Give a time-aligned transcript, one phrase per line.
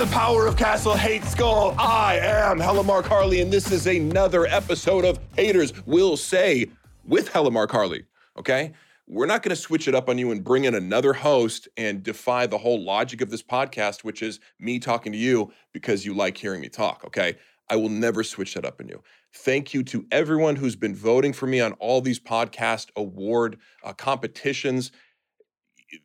[0.00, 4.46] the power of Castle Hate Skull, I am Hella Mark Harley, and this is another
[4.46, 6.68] episode of Haters Will Say
[7.04, 8.06] with Hella Mark Harley.
[8.38, 8.72] Okay?
[9.06, 12.02] We're not going to switch it up on you and bring in another host and
[12.02, 16.14] defy the whole logic of this podcast, which is me talking to you because you
[16.14, 17.02] like hearing me talk.
[17.04, 17.36] Okay?
[17.68, 19.02] I will never switch that up on you.
[19.34, 23.92] Thank you to everyone who's been voting for me on all these podcast award uh,
[23.92, 24.92] competitions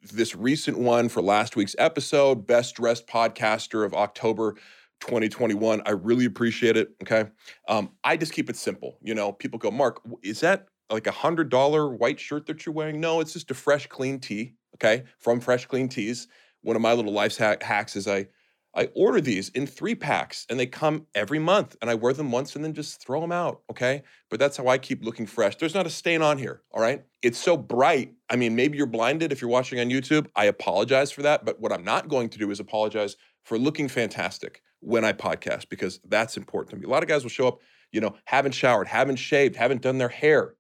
[0.02, 4.56] this recent one for last week's episode, Best Dressed Podcaster of October
[5.02, 5.82] 2021.
[5.86, 6.90] I really appreciate it.
[7.02, 7.30] Okay.
[7.68, 8.98] Um, I just keep it simple.
[9.02, 12.74] You know, people go, Mark, is that like a hundred dollar white shirt that you're
[12.74, 13.00] wearing?
[13.00, 14.54] No, it's just a fresh, clean tee.
[14.76, 15.04] Okay.
[15.20, 16.28] From Fresh Clean Tees.
[16.62, 18.28] One of my little life hacks is I
[18.76, 22.32] I order these in three packs and they come every month and I wear them
[22.32, 23.62] once and then just throw them out.
[23.72, 24.04] Okay.
[24.30, 25.56] But that's how I keep looking fresh.
[25.56, 26.62] There's not a stain on here.
[26.72, 27.04] All right.
[27.22, 28.14] It's so bright.
[28.30, 30.28] I mean, maybe you're blinded if you're watching on YouTube.
[30.36, 31.46] I apologize for that.
[31.46, 35.70] But what I'm not going to do is apologize for looking fantastic when I podcast
[35.70, 36.86] because that's important to me.
[36.86, 37.60] A lot of guys will show up,
[37.92, 40.56] you know, haven't showered, haven't shaved, haven't done their hair,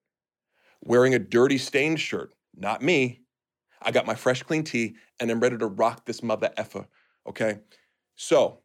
[0.81, 2.33] wearing a dirty stained shirt.
[2.55, 3.22] Not me.
[3.81, 6.88] I got my fresh, clean tea and I'm ready to rock this mother effer.
[7.27, 7.59] Okay.
[8.16, 8.59] So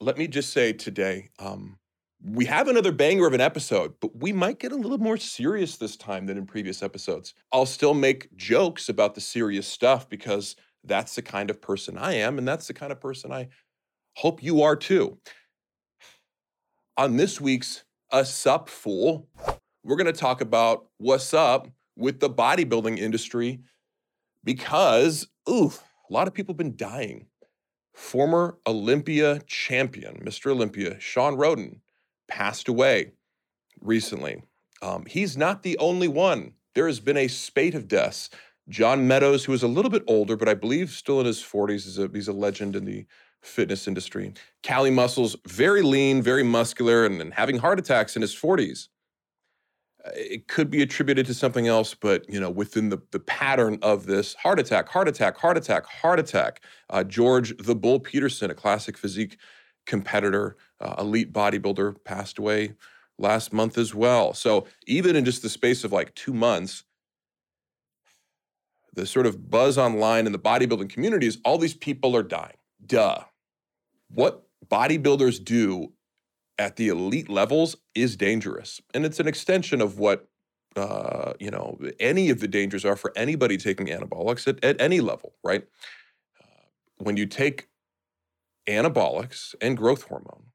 [0.00, 1.78] let me just say today, um,
[2.24, 5.76] we have another banger of an episode, but we might get a little more serious
[5.76, 7.34] this time than in previous episodes.
[7.52, 12.14] I'll still make jokes about the serious stuff because that's the kind of person I
[12.14, 13.48] am, and that's the kind of person I
[14.16, 15.18] hope you are too.
[16.96, 19.28] On this week's A Sup Fool,
[19.84, 23.60] we're going to talk about what's up with the bodybuilding industry
[24.42, 25.72] because, ooh,
[26.10, 27.27] a lot of people have been dying
[27.98, 30.52] Former Olympia champion, Mr.
[30.52, 31.80] Olympia, Shawn Rhoden,
[32.28, 33.10] passed away
[33.80, 34.44] recently.
[34.80, 36.54] Um, he's not the only one.
[36.74, 38.30] There has been a spate of deaths.
[38.68, 41.86] John Meadows, who is a little bit older, but I believe still in his 40s,
[41.86, 43.04] is a, he's a legend in the
[43.42, 44.32] fitness industry.
[44.62, 48.88] Cali Muscles, very lean, very muscular, and, and having heart attacks in his 40s.
[50.14, 54.06] It could be attributed to something else, but you know, within the, the pattern of
[54.06, 56.62] this heart attack, heart attack, heart attack, heart attack.
[56.90, 59.38] Uh, George the Bull Peterson, a classic physique
[59.86, 62.74] competitor, uh, elite bodybuilder, passed away
[63.18, 64.32] last month as well.
[64.34, 66.84] So even in just the space of like two months,
[68.94, 72.56] the sort of buzz online in the bodybuilding community is all these people are dying.
[72.84, 73.20] Duh.
[74.10, 75.92] What bodybuilders do
[76.58, 78.80] at the elite levels is dangerous.
[78.92, 80.28] And it's an extension of what,
[80.76, 85.00] uh, you know, any of the dangers are for anybody taking anabolics at, at any
[85.00, 85.64] level, right?
[86.40, 86.66] Uh,
[86.98, 87.68] when you take
[88.66, 90.46] anabolics and growth hormone,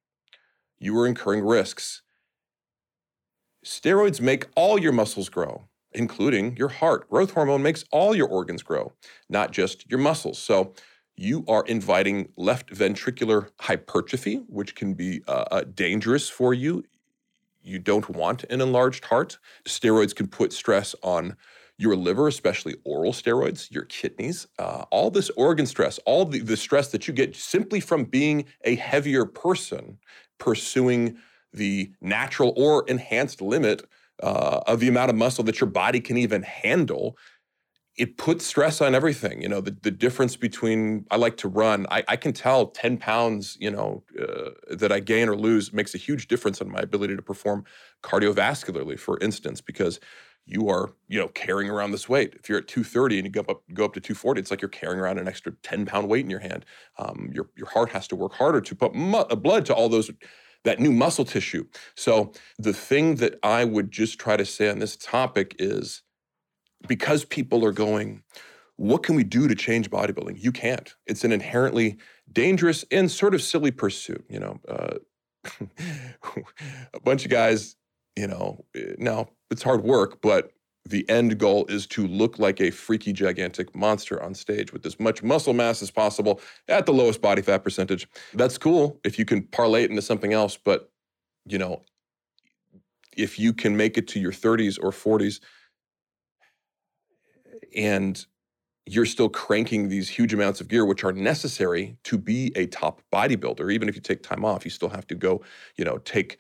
[0.77, 2.01] you are incurring risks.
[3.65, 7.09] Steroids make all your muscles grow, including your heart.
[7.09, 8.91] Growth hormone makes all your organs grow,
[9.29, 10.37] not just your muscles.
[10.37, 10.73] So,
[11.15, 16.83] you are inviting left ventricular hypertrophy, which can be uh, uh, dangerous for you.
[17.61, 19.37] You don't want an enlarged heart.
[19.65, 21.37] Steroids can put stress on
[21.77, 26.57] your liver, especially oral steroids, your kidneys, uh, all this organ stress, all the, the
[26.57, 29.97] stress that you get simply from being a heavier person
[30.37, 31.17] pursuing
[31.53, 33.83] the natural or enhanced limit
[34.21, 37.17] uh, of the amount of muscle that your body can even handle
[37.95, 39.41] it puts stress on everything.
[39.41, 42.97] You know, the, the difference between I like to run, I, I can tell 10
[42.97, 46.79] pounds, you know, uh, that I gain or lose makes a huge difference on my
[46.79, 47.65] ability to perform
[48.01, 49.99] cardiovascularly, for instance, because
[50.45, 52.33] you are, you know, carrying around this weight.
[52.35, 54.69] If you're at 230 and you go up, go up to 240, it's like you're
[54.69, 56.65] carrying around an extra 10 pound weight in your hand.
[56.97, 59.87] Um, your, your heart has to work harder to put mu- uh, blood to all
[59.87, 60.09] those
[60.63, 61.65] that new muscle tissue.
[61.95, 66.01] So the thing that I would just try to say on this topic is
[66.87, 68.23] because people are going,
[68.77, 70.41] what can we do to change bodybuilding?
[70.41, 70.93] You can't.
[71.05, 71.97] It's an inherently
[72.31, 74.25] dangerous and sort of silly pursuit.
[74.29, 74.97] You know, uh,
[76.93, 77.75] a bunch of guys,
[78.15, 80.51] you know, eh, now it's hard work, but
[80.85, 84.99] the end goal is to look like a freaky, gigantic monster on stage with as
[84.99, 88.07] much muscle mass as possible at the lowest body fat percentage.
[88.33, 90.91] That's cool if you can parlay it into something else, but,
[91.45, 91.83] you know,
[93.15, 95.39] if you can make it to your 30s or 40s
[97.75, 98.25] and
[98.85, 103.01] you're still cranking these huge amounts of gear, which are necessary to be a top
[103.13, 103.71] bodybuilder.
[103.71, 105.41] Even if you take time off, you still have to go,
[105.77, 106.39] you know, take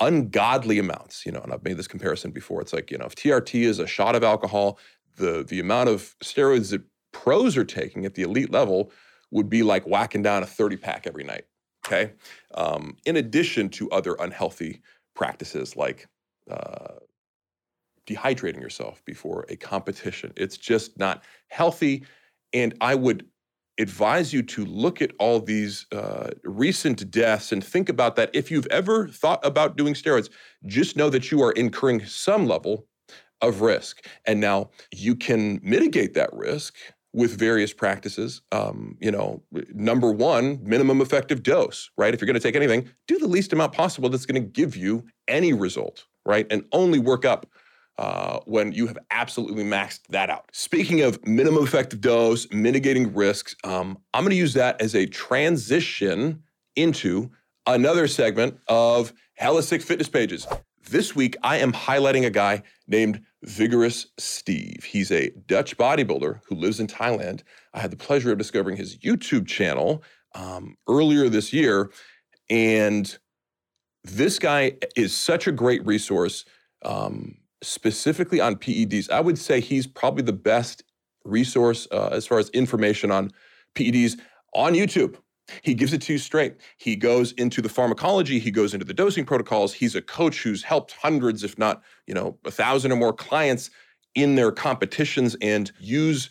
[0.00, 1.24] ungodly amounts.
[1.24, 2.60] You know, and I've made this comparison before.
[2.60, 4.78] It's like, you know, if TRT is a shot of alcohol,
[5.16, 6.82] the the amount of steroids that
[7.12, 8.92] pros are taking at the elite level
[9.30, 11.44] would be like whacking down a 30 pack every night.
[11.86, 12.12] Okay.
[12.54, 14.82] Um, in addition to other unhealthy
[15.14, 16.06] practices like
[16.50, 16.96] uh,
[18.08, 20.32] dehydrating yourself before a competition.
[20.36, 22.04] It's just not healthy.
[22.52, 23.26] And I would
[23.78, 28.30] advise you to look at all these uh, recent deaths and think about that.
[28.32, 30.30] If you've ever thought about doing steroids,
[30.66, 32.86] just know that you are incurring some level
[33.40, 34.04] of risk.
[34.26, 36.74] And now you can mitigate that risk
[37.12, 38.42] with various practices.
[38.52, 39.42] Um, you know,
[39.74, 42.12] number one, minimum effective dose, right?
[42.12, 44.76] If you're going to take anything, do the least amount possible that's going to give
[44.76, 46.46] you any result, right?
[46.50, 47.46] And only work up
[47.98, 50.48] uh, when you have absolutely maxed that out.
[50.52, 55.06] Speaking of minimum effective dose, mitigating risks, um, I'm going to use that as a
[55.06, 56.42] transition
[56.76, 57.30] into
[57.66, 60.46] another segment of Hella Sick Fitness Pages.
[60.90, 64.84] This week, I am highlighting a guy named Vigorous Steve.
[64.84, 67.42] He's a Dutch bodybuilder who lives in Thailand.
[67.74, 70.02] I had the pleasure of discovering his YouTube channel
[70.34, 71.90] um, earlier this year.
[72.48, 73.18] And
[74.02, 76.44] this guy is such a great resource,
[76.84, 79.10] um, specifically on PEDs.
[79.10, 80.84] I would say he's probably the best
[81.24, 83.30] resource uh, as far as information on
[83.74, 84.18] PEDs
[84.54, 85.16] on YouTube.
[85.62, 86.56] He gives it to you straight.
[86.76, 89.72] He goes into the pharmacology, he goes into the dosing protocols.
[89.72, 93.70] He's a coach who's helped hundreds, if not, you know, a thousand or more clients
[94.14, 96.30] in their competitions and use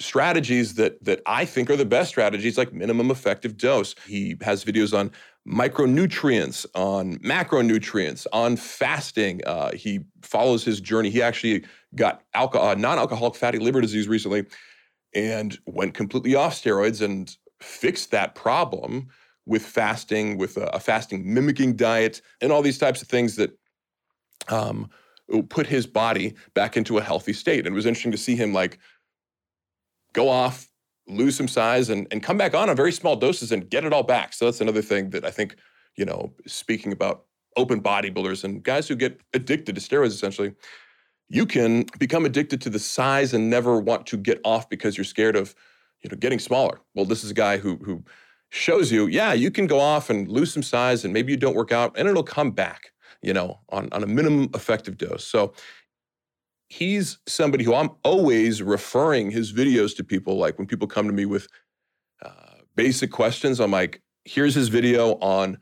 [0.00, 3.94] strategies that that I think are the best strategies like minimum effective dose.
[4.06, 5.12] He has videos on
[5.46, 9.40] micronutrients, on macronutrients, on fasting.
[9.46, 11.10] Uh, he follows his journey.
[11.10, 11.64] He actually
[11.96, 14.46] got alcohol, uh, non-alcoholic fatty liver disease recently
[15.14, 19.08] and went completely off steroids and fixed that problem
[19.46, 23.50] with fasting, with a, a fasting mimicking diet, and all these types of things that
[24.48, 24.88] um,
[25.48, 27.66] put his body back into a healthy state.
[27.66, 28.78] And it was interesting to see him like
[30.12, 30.68] go off,
[31.16, 33.92] lose some size, and, and come back on on very small doses and get it
[33.92, 34.32] all back.
[34.32, 35.56] So that's another thing that I think,
[35.96, 37.24] you know, speaking about
[37.56, 40.54] open bodybuilders and guys who get addicted to steroids essentially,
[41.28, 45.04] you can become addicted to the size and never want to get off because you're
[45.04, 45.54] scared of
[46.02, 46.80] you know, getting smaller.
[46.94, 48.02] Well, this is a guy who who
[48.50, 51.56] shows you, yeah, you can go off and lose some size and maybe you don't
[51.56, 52.92] work out and it'll come back,
[53.22, 55.24] you know, on, on a minimum effective dose.
[55.24, 55.54] So
[56.72, 60.38] he's somebody who I'm always referring his videos to people.
[60.38, 61.46] Like when people come to me with
[62.24, 65.58] uh, basic questions, I'm like, here's his video on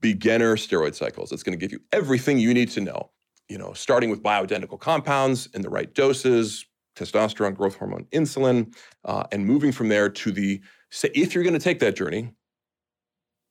[0.00, 1.32] beginner steroid cycles.
[1.32, 3.10] It's going to give you everything you need to know.
[3.50, 6.64] You know, starting with bioidentical compounds in the right doses,
[6.96, 8.74] testosterone, growth hormone, insulin,
[9.04, 12.32] uh, and moving from there to the, say, if you're going to take that journey,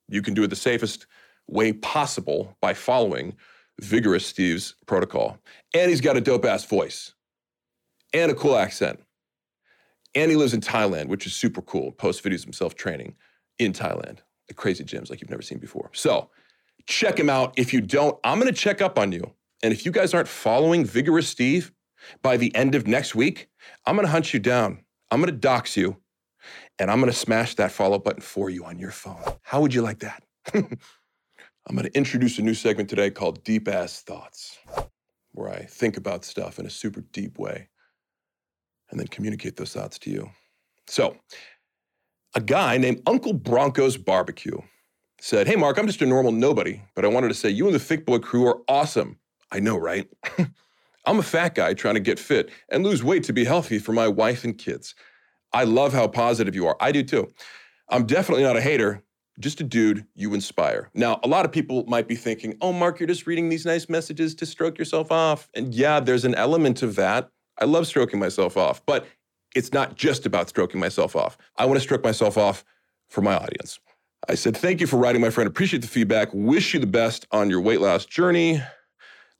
[0.08, 1.06] you can do it the safest
[1.46, 3.36] way possible by following
[3.80, 5.38] Vigorous Steve's protocol.
[5.74, 7.14] And he's got a dope ass voice
[8.12, 9.00] and a cool accent.
[10.14, 11.90] And he lives in Thailand, which is super cool.
[11.92, 13.16] Posts videos himself training
[13.58, 14.18] in Thailand
[14.48, 15.90] at crazy gyms like you've never seen before.
[15.92, 16.30] So
[16.86, 17.52] check him out.
[17.56, 19.32] If you don't, I'm going to check up on you.
[19.62, 21.72] And if you guys aren't following Vigorous Steve,
[22.22, 23.48] by the end of next week,
[23.86, 24.84] I'm going to hunt you down.
[25.10, 25.96] I'm going to dox you,
[26.78, 29.22] and I'm going to smash that follow button for you on your phone.
[29.42, 30.22] How would you like that?
[31.66, 34.58] I'm going to introduce a new segment today called Deep Ass Thoughts,
[35.32, 37.68] where I think about stuff in a super deep way
[38.90, 40.30] and then communicate those thoughts to you.
[40.86, 41.16] So,
[42.34, 44.58] a guy named Uncle Bronco's Barbecue
[45.20, 47.74] said, Hey, Mark, I'm just a normal nobody, but I wanted to say you and
[47.74, 49.18] the Thick Boy crew are awesome.
[49.50, 50.06] I know, right?
[51.06, 53.92] I'm a fat guy trying to get fit and lose weight to be healthy for
[53.92, 54.94] my wife and kids.
[55.52, 56.76] I love how positive you are.
[56.80, 57.32] I do too.
[57.88, 59.02] I'm definitely not a hater,
[59.40, 60.90] just a dude you inspire.
[60.94, 63.88] Now, a lot of people might be thinking, oh, Mark, you're just reading these nice
[63.88, 65.48] messages to stroke yourself off.
[65.54, 67.30] And yeah, there's an element of that.
[67.60, 69.06] I love stroking myself off, but
[69.54, 71.38] it's not just about stroking myself off.
[71.56, 72.64] I want to stroke myself off
[73.08, 73.78] for my audience.
[74.28, 75.46] I said, thank you for writing, my friend.
[75.46, 76.28] Appreciate the feedback.
[76.32, 78.60] Wish you the best on your weight loss journey.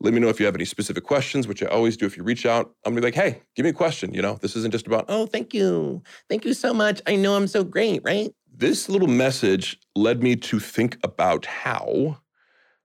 [0.01, 2.05] Let me know if you have any specific questions, which I always do.
[2.05, 4.13] If you reach out, I'm gonna be like, hey, give me a question.
[4.13, 6.03] You know, this isn't just about, oh, thank you.
[6.29, 7.01] Thank you so much.
[7.07, 8.31] I know I'm so great, right?
[8.57, 12.19] This little message led me to think about how,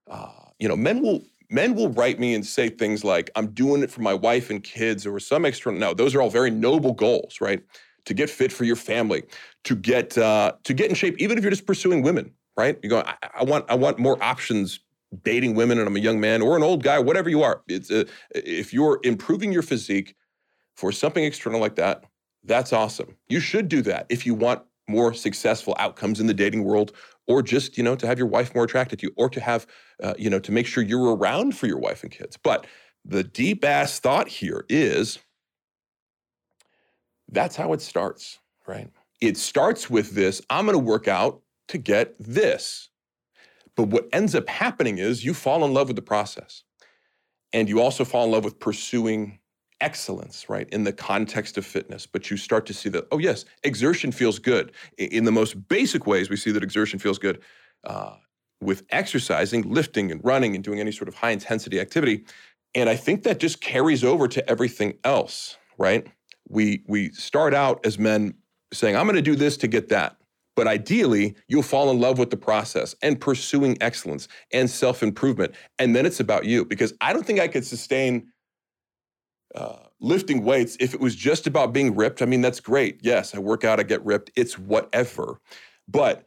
[0.08, 3.82] uh, you know, men will men will write me and say things like, I'm doing
[3.82, 5.78] it for my wife and kids or some external.
[5.78, 7.62] No, those are all very noble goals, right?
[8.06, 9.22] To get fit for your family,
[9.64, 12.76] to get uh, to get in shape, even if you're just pursuing women, right?
[12.82, 14.80] You go, I, I want I want more options
[15.22, 17.62] dating women and I'm a young man or an old guy, whatever you are.
[17.68, 20.16] It's a, if you're improving your physique
[20.74, 22.04] for something external like that,
[22.42, 23.16] that's awesome.
[23.28, 26.92] You should do that if you want more successful outcomes in the dating world
[27.26, 29.66] or just, you know, to have your wife more attracted to you or to have,
[30.02, 32.36] uh, you know, to make sure you're around for your wife and kids.
[32.36, 32.66] But
[33.04, 35.18] the deep ass thought here is
[37.28, 38.90] that's how it starts, right?
[39.20, 42.88] It starts with this I'm going to work out to get this.
[43.76, 46.64] But what ends up happening is you fall in love with the process.
[47.52, 49.38] And you also fall in love with pursuing
[49.80, 53.44] excellence, right, in the context of fitness, but you start to see that, oh, yes,
[53.64, 54.72] exertion feels good.
[54.98, 57.40] In the most basic ways, we see that exertion feels good
[57.84, 58.16] uh,
[58.60, 62.24] with exercising, lifting and running and doing any sort of high intensity activity.
[62.74, 66.06] And I think that just carries over to everything else, right?
[66.48, 68.34] We, we start out as men
[68.72, 70.16] saying, I'm going to do this to get that.
[70.56, 75.54] But ideally, you'll fall in love with the process and pursuing excellence and self improvement.
[75.78, 78.29] And then it's about you because I don't think I could sustain
[79.54, 82.22] uh, lifting weights if it was just about being ripped.
[82.22, 83.00] I mean, that's great.
[83.02, 84.30] Yes, I work out, I get ripped.
[84.36, 85.40] It's whatever.
[85.88, 86.26] But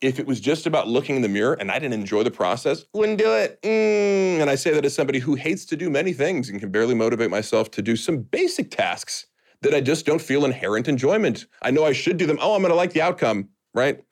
[0.00, 2.84] if it was just about looking in the mirror and I didn't enjoy the process,
[2.92, 3.62] wouldn't do it.
[3.62, 4.40] Mm.
[4.40, 6.94] And I say that as somebody who hates to do many things and can barely
[6.94, 9.26] motivate myself to do some basic tasks
[9.62, 11.46] that I just don't feel inherent enjoyment.
[11.62, 12.38] I know I should do them.
[12.40, 14.02] Oh, I'm going to like the outcome, right?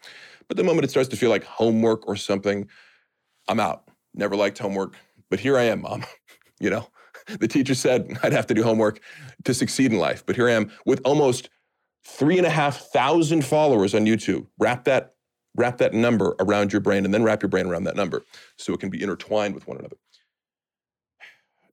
[0.47, 2.69] But the moment it starts to feel like homework or something,
[3.49, 3.89] I'm out.
[4.15, 4.95] Never liked homework,
[5.29, 6.05] but here I am, mom.
[6.61, 6.87] you know,
[7.39, 9.01] the teacher said I'd have to do homework
[9.45, 11.51] to succeed in life, but here I am with almost
[12.05, 14.47] three and a half thousand followers on YouTube.
[14.59, 15.15] Wrap that,
[15.57, 18.25] wrap that number around your brain, and then wrap your brain around that number
[18.57, 19.97] so it can be intertwined with one another.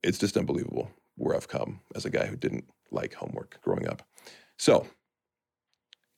[0.02, 4.02] It's just unbelievable where I've come as a guy who didn't like homework growing up.
[4.56, 4.86] So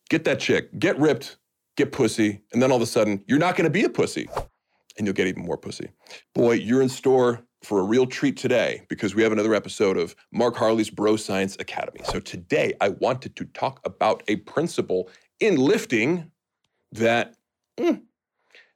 [0.09, 1.39] get that chick, get ripped,
[1.77, 4.29] get pussy, and then all of a sudden you're not going to be a pussy
[4.99, 5.91] and you'll get even more pussy.
[6.35, 10.17] Boy, you're in store for a real treat today because we have another episode of
[10.33, 12.01] Mark Harley's Bro Science Academy.
[12.05, 16.31] So today I wanted to talk about a principle in lifting
[16.93, 17.35] that
[17.79, 18.03] mm,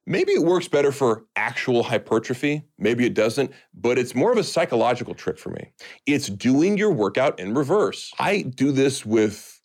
[0.06, 2.62] Maybe it works better for actual hypertrophy.
[2.78, 5.72] Maybe it doesn't, but it's more of a psychological trick for me.
[6.06, 8.12] It's doing your workout in reverse.
[8.18, 9.62] I do this with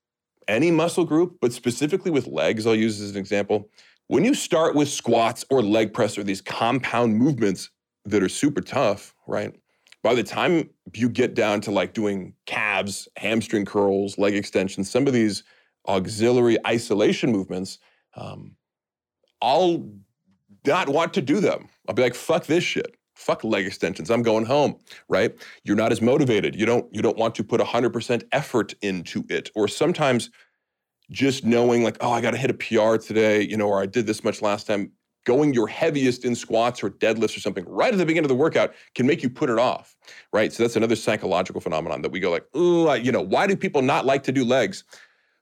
[0.47, 3.69] any muscle group, but specifically with legs, I'll use as an example.
[4.07, 7.69] When you start with squats or leg press or these compound movements
[8.09, 9.55] that are super tough, right?
[10.01, 15.07] By the time you get down to like doing calves, hamstring curls, leg extensions, some
[15.07, 15.43] of these
[15.87, 17.79] auxiliary isolation movements,
[18.15, 18.55] um,
[19.41, 19.89] I'll
[20.65, 21.69] not want to do them.
[21.87, 22.95] I'll be like, fuck this shit.
[23.15, 24.09] Fuck leg extensions.
[24.09, 25.35] I'm going home, right?
[25.63, 26.55] You're not as motivated.
[26.55, 29.49] You don't you don't want to put 100% effort into it.
[29.55, 30.29] Or sometimes
[31.11, 33.87] just knowing like, oh, I got to hit a PR today, you know, or I
[33.87, 34.91] did this much last time,
[35.29, 38.35] going your heaviest in squats or deadlifts or something right at the beginning of the
[38.35, 39.95] workout can make you put it off,
[40.33, 40.51] right?
[40.51, 43.83] So that's another psychological phenomenon that we go like, oh, you know, why do people
[43.83, 44.83] not like to do legs?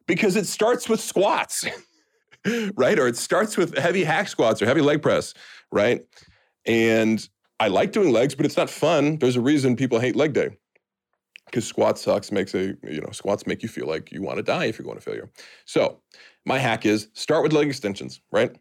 [0.05, 1.65] Because it starts with squats.
[2.75, 2.99] right?
[2.99, 5.33] Or it starts with heavy hack squats or heavy leg press,
[5.71, 6.05] right?
[6.65, 7.25] And
[7.61, 9.19] I like doing legs, but it's not fun.
[9.19, 10.49] There's a reason people hate leg day.
[11.45, 14.43] Because squat sucks, makes a, you know, squats make you feel like you want to
[14.43, 15.29] die if you're going to failure.
[15.63, 16.01] So
[16.45, 18.53] my hack is start with leg extensions, right?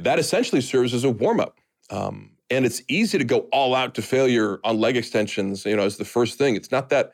[0.00, 1.58] That essentially serves as a warm-up.
[1.90, 5.84] Um, and it's easy to go all out to failure on leg extensions, you know,
[5.84, 6.56] as the first thing.
[6.56, 7.12] It's not that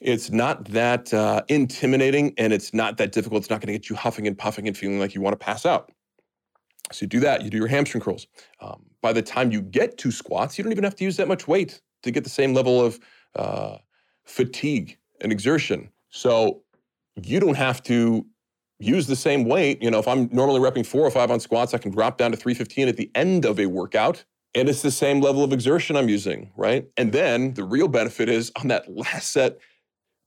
[0.00, 3.42] it's not that uh, intimidating and it's not that difficult.
[3.42, 5.44] It's not going to get you huffing and puffing and feeling like you want to
[5.44, 5.92] pass out.
[6.90, 8.26] So you do that, you do your hamstring curls.
[8.60, 11.28] Um, by the time you get to squats, you don't even have to use that
[11.28, 12.98] much weight to get the same level of
[13.36, 13.76] uh,
[14.24, 15.88] fatigue and exertion.
[16.10, 16.62] So
[17.22, 18.26] you don't have to
[18.82, 19.82] use the same weight.
[19.82, 22.30] You know, if I'm normally repping four or five on squats, I can drop down
[22.32, 24.24] to 315 at the end of a workout.
[24.54, 26.86] And it's the same level of exertion I'm using, right?
[26.96, 29.58] And then the real benefit is on that last set,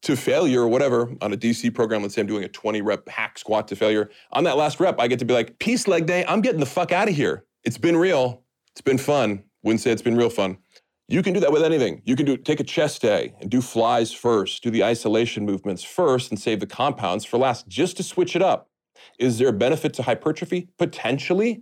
[0.06, 3.10] to failure or whatever on a DC program, let's say I'm doing a 20 rep
[3.10, 4.12] hack squat to failure.
[4.34, 6.68] On that last rep, I get to be like, peace leg day, I'm getting the
[6.68, 7.44] fuck out of here.
[7.64, 8.44] It's been real.
[8.74, 9.44] It's been fun.
[9.64, 10.60] Wouldn't say it's been real fun.
[11.08, 12.02] You can do that with anything.
[12.06, 15.84] You can do take a chest day and do flies first, do the isolation movements
[15.84, 18.70] first and save the compounds for last, just to switch it up.
[19.20, 20.70] Is there a benefit to hypertrophy?
[20.78, 21.62] Potentially.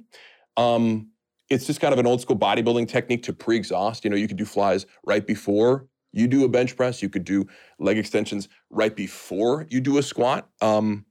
[0.55, 1.09] Um,
[1.49, 4.05] it's just kind of an old school bodybuilding technique to pre-exhaust.
[4.05, 7.25] You know, you can do flies right before you do a bench press, you could
[7.25, 7.45] do
[7.79, 10.47] leg extensions right before you do a squat.
[10.61, 11.05] Um,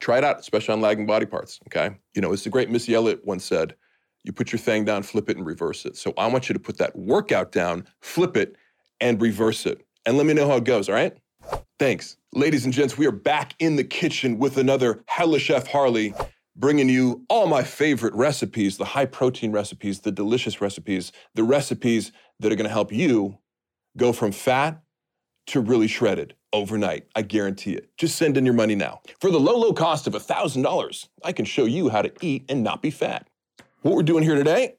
[0.00, 1.58] try it out, especially on lagging body parts.
[1.66, 1.96] Okay.
[2.14, 3.74] You know, it's the great Missy Elliott once said,
[4.24, 5.96] you put your thing down, flip it, and reverse it.
[5.96, 8.56] So I want you to put that workout down, flip it,
[9.00, 9.84] and reverse it.
[10.06, 11.16] And let me know how it goes, all right?
[11.78, 12.16] Thanks.
[12.32, 16.14] Ladies and gents, we are back in the kitchen with another Hella Chef Harley,
[16.54, 22.12] bringing you all my favorite recipes the high protein recipes, the delicious recipes, the recipes
[22.40, 23.38] that are to help you
[23.96, 24.82] go from fat
[25.48, 27.06] to really shredded overnight.
[27.16, 27.90] I guarantee it.
[27.96, 29.00] Just send in your money now.
[29.20, 32.62] For the low, low cost of $1,000, I can show you how to eat and
[32.62, 33.28] not be fat.
[33.82, 34.76] What we're doing here today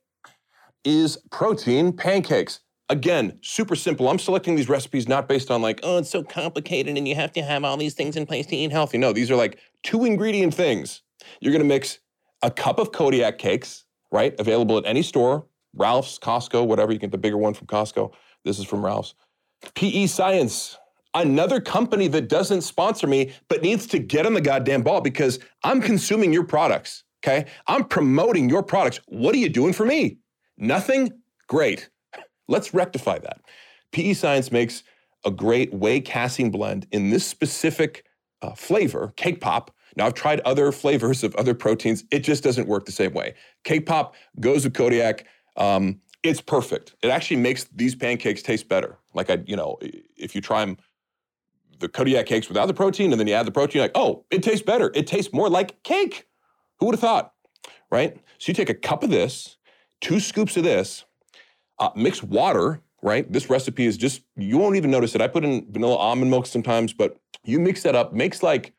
[0.86, 2.62] is protein pancakes.
[2.88, 4.08] Again, super simple.
[4.08, 7.34] I'm selecting these recipes not based on like, oh, it's so complicated and you have
[7.34, 8.98] to have all these things in place to eat healthy.
[8.98, 11.02] No, these are like two ingredient things.
[11.42, 12.00] You're gonna mix
[12.44, 14.34] a cup of Kodiak cakes, right?
[14.40, 16.94] Available at any store, Ralph's, Costco, whatever.
[16.94, 18.14] You get the bigger one from Costco.
[18.46, 19.16] This is from Ralph's.
[19.76, 20.78] PE Science,
[21.14, 25.40] another company that doesn't sponsor me, but needs to get on the goddamn ball because
[25.62, 27.04] I'm consuming your products.
[27.24, 27.46] Okay.
[27.68, 29.00] I'm promoting your products.
[29.08, 30.18] What are you doing for me?
[30.58, 31.12] Nothing?
[31.48, 31.90] Great.
[32.48, 33.42] Let's rectify that.
[33.92, 34.84] PE Science makes
[35.26, 38.06] a great whey casein blend in this specific
[38.42, 39.74] uh, flavor, cake pop.
[39.96, 42.04] Now, I've tried other flavors of other proteins.
[42.12, 43.36] It just doesn't work the same way.
[43.64, 45.26] Cake pop goes with Kodiak.
[45.56, 46.96] Um, it's perfect.
[47.04, 48.98] It actually makes these pancakes taste better.
[49.14, 49.78] Like I, you know,
[50.18, 50.78] if you try them,
[51.80, 54.42] the Kodiak cakes without the protein, and then you add the protein, like, oh, it
[54.42, 54.92] tastes better.
[54.94, 56.28] It tastes more like cake.
[56.80, 57.34] Who would have thought,
[57.92, 58.18] right?
[58.38, 59.58] So you take a cup of this,
[60.02, 61.06] two scoops of this,
[61.80, 63.32] uh, mix water, right?
[63.32, 65.22] This recipe is just, you won't even notice it.
[65.22, 68.74] I put in vanilla almond milk sometimes, but you mix that up, makes like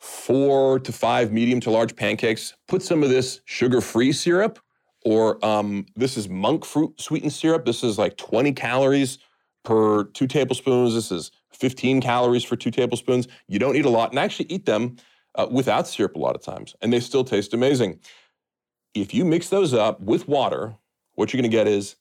[0.00, 2.54] four to five medium to large pancakes.
[2.68, 4.58] Put some of this sugar free syrup
[5.04, 7.64] or um, this is monk fruit sweetened syrup.
[7.64, 9.18] This is like 20 calories
[9.64, 10.94] per two tablespoons.
[10.94, 13.28] This is 15 calories for two tablespoons.
[13.48, 14.96] You don't eat a lot, and actually eat them
[15.34, 18.00] uh, without syrup a lot of times, and they still taste amazing.
[18.94, 20.74] If you mix those up with water,
[21.14, 21.96] what you're going to get is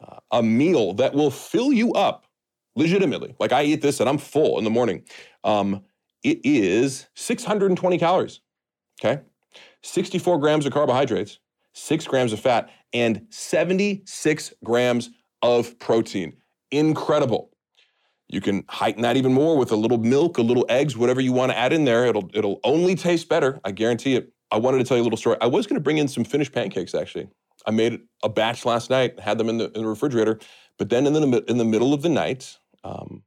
[0.00, 2.26] uh, a meal that will fill you up
[2.74, 3.34] legitimately.
[3.38, 5.04] Like I eat this and I'm full in the morning.
[5.44, 5.82] Um,
[6.22, 8.40] it is 620 calories.
[9.02, 9.20] Okay,
[9.82, 11.38] 64 grams of carbohydrates
[11.74, 15.10] six grams of fat, and 76 grams
[15.42, 16.34] of protein.
[16.70, 17.50] Incredible.
[18.32, 21.32] You can heighten that even more with a little milk, a little eggs, whatever you
[21.32, 22.06] want to add in there.
[22.06, 23.60] It'll it'll only taste better.
[23.62, 24.32] I guarantee it.
[24.50, 25.36] I wanted to tell you a little story.
[25.42, 27.28] I was going to bring in some finished pancakes actually.
[27.66, 30.40] I made a batch last night, had them in the, in the refrigerator,
[30.78, 33.22] but then in the in the middle of the night, um,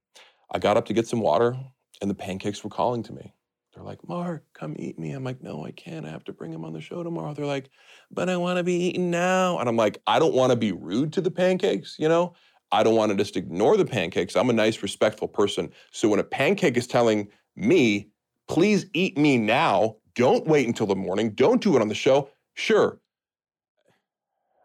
[0.52, 1.56] I got up to get some water,
[2.02, 3.34] and the pancakes were calling to me.
[3.76, 5.12] They're like, Mark, come eat me.
[5.12, 6.06] I'm like, no, I can't.
[6.06, 7.34] I have to bring him on the show tomorrow.
[7.34, 7.70] They're like,
[8.10, 9.60] but I want to be eaten now.
[9.60, 12.36] And I'm like, I don't want to be rude to the pancakes, you know?
[12.76, 14.36] I don't want to just ignore the pancakes.
[14.36, 15.72] I'm a nice, respectful person.
[15.92, 18.10] So when a pancake is telling me,
[18.50, 22.30] please eat me now, don't wait until the morning, don't do it on the show,
[22.54, 23.00] sure.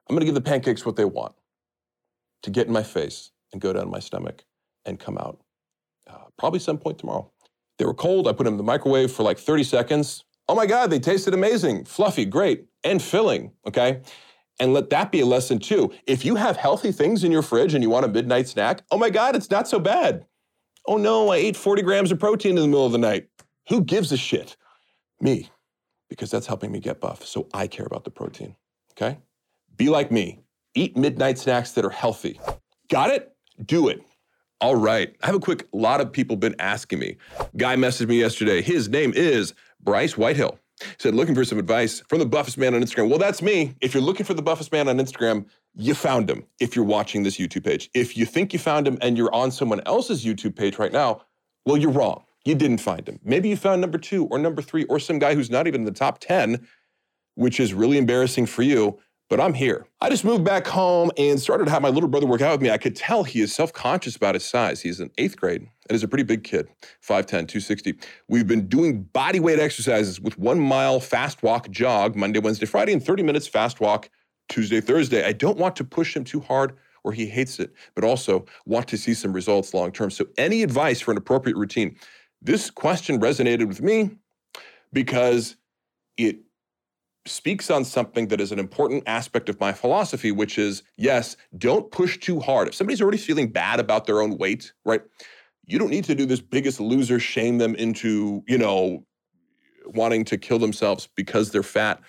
[0.08, 1.34] I'm going to give the pancakes what they want
[2.42, 4.44] to get in my face and go down my stomach
[4.84, 5.38] and come out
[6.08, 7.30] uh, probably some point tomorrow.
[7.78, 8.26] They were cold.
[8.26, 10.24] I put them in the microwave for like 30 seconds.
[10.48, 14.00] Oh my God, they tasted amazing, fluffy, great, and filling, okay?
[14.60, 15.90] And let that be a lesson too.
[16.06, 18.98] If you have healthy things in your fridge and you want a midnight snack, oh
[18.98, 20.26] my God, it's not so bad.
[20.86, 23.28] Oh no, I ate 40 grams of protein in the middle of the night.
[23.70, 24.56] Who gives a shit?
[25.20, 25.50] Me,
[26.08, 27.24] because that's helping me get buff.
[27.24, 28.54] So I care about the protein,
[28.92, 29.18] okay?
[29.76, 30.40] Be like me.
[30.74, 32.38] Eat midnight snacks that are healthy.
[32.88, 33.34] Got it?
[33.64, 34.02] Do it.
[34.60, 35.16] All right.
[35.22, 37.16] I have a quick lot of people been asking me.
[37.56, 38.60] Guy messaged me yesterday.
[38.60, 40.58] His name is Bryce Whitehill.
[40.98, 43.08] Said looking for some advice from the buffest man on Instagram.
[43.08, 43.74] Well, that's me.
[43.80, 47.22] If you're looking for the buffest man on Instagram, you found him if you're watching
[47.22, 47.90] this YouTube page.
[47.94, 51.22] If you think you found him and you're on someone else's YouTube page right now,
[51.64, 52.24] well, you're wrong.
[52.44, 53.20] You didn't find him.
[53.22, 55.84] Maybe you found number two or number three or some guy who's not even in
[55.84, 56.66] the top 10,
[57.34, 58.98] which is really embarrassing for you
[59.30, 59.86] but I'm here.
[60.00, 62.62] I just moved back home and started to have my little brother work out with
[62.62, 62.70] me.
[62.70, 64.82] I could tell he is self conscious about his size.
[64.82, 66.68] He's in eighth grade and is a pretty big kid
[67.02, 67.98] 5'10, 260.
[68.28, 72.92] We've been doing body weight exercises with one mile fast walk jog Monday, Wednesday, Friday,
[72.92, 74.08] and 30 minutes fast walk
[74.48, 75.26] Tuesday, Thursday.
[75.26, 78.86] I don't want to push him too hard or he hates it, but also want
[78.86, 80.10] to see some results long term.
[80.10, 81.96] So, any advice for an appropriate routine?
[82.40, 84.10] This question resonated with me
[84.92, 85.56] because
[86.16, 86.38] it
[87.26, 91.90] speaks on something that is an important aspect of my philosophy, which is yes, don't
[91.90, 92.68] push too hard.
[92.68, 95.02] If somebody's already feeling bad about their own weight, right?
[95.70, 99.04] You don't need to do this biggest loser, shame them into, you know,
[99.86, 102.00] wanting to kill themselves because they're fat,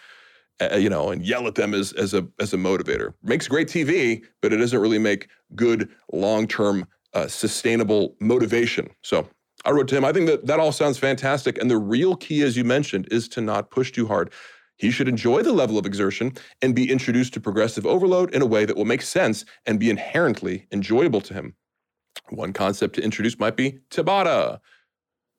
[0.59, 3.13] uh, you know, and yell at them as, as a as a motivator.
[3.21, 8.89] Makes great TV, but it doesn't really make good long term uh, sustainable motivation.
[9.03, 9.27] So
[9.63, 10.05] I wrote to him.
[10.05, 13.27] I think that that all sounds fantastic, and the real key, as you mentioned, is
[13.29, 14.31] to not push too hard.
[14.77, 18.47] He should enjoy the level of exertion and be introduced to progressive overload in a
[18.47, 21.53] way that will make sense and be inherently enjoyable to him.
[22.29, 24.59] One concept to introduce might be Tabata,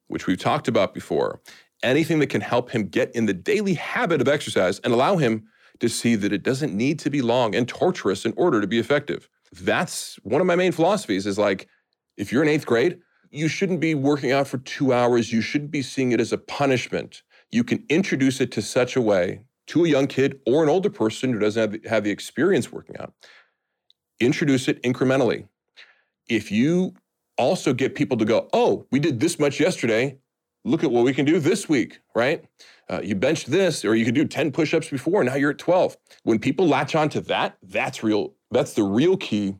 [0.08, 1.40] which we've talked about before.
[1.82, 5.48] Anything that can help him get in the daily habit of exercise and allow him
[5.80, 8.78] to see that it doesn't need to be long and torturous in order to be
[8.78, 9.28] effective.
[9.52, 11.68] That's one of my main philosophies is like,
[12.16, 15.32] if you're in eighth grade, you shouldn't be working out for two hours.
[15.32, 19.00] You shouldn't be seeing it as a punishment you can introduce it to such a
[19.00, 22.72] way to a young kid or an older person who doesn't have have the experience
[22.72, 23.12] working out.
[24.18, 25.46] Introduce it incrementally.
[26.28, 26.94] If you
[27.38, 30.18] also get people to go, oh, we did this much yesterday.
[30.64, 32.44] Look at what we can do this week, right?
[32.88, 35.58] Uh, you benched this, or you could do 10 push ups before, now you're at
[35.58, 35.96] 12.
[36.22, 38.35] When people latch on to that, that's real.
[38.50, 39.56] That's the real key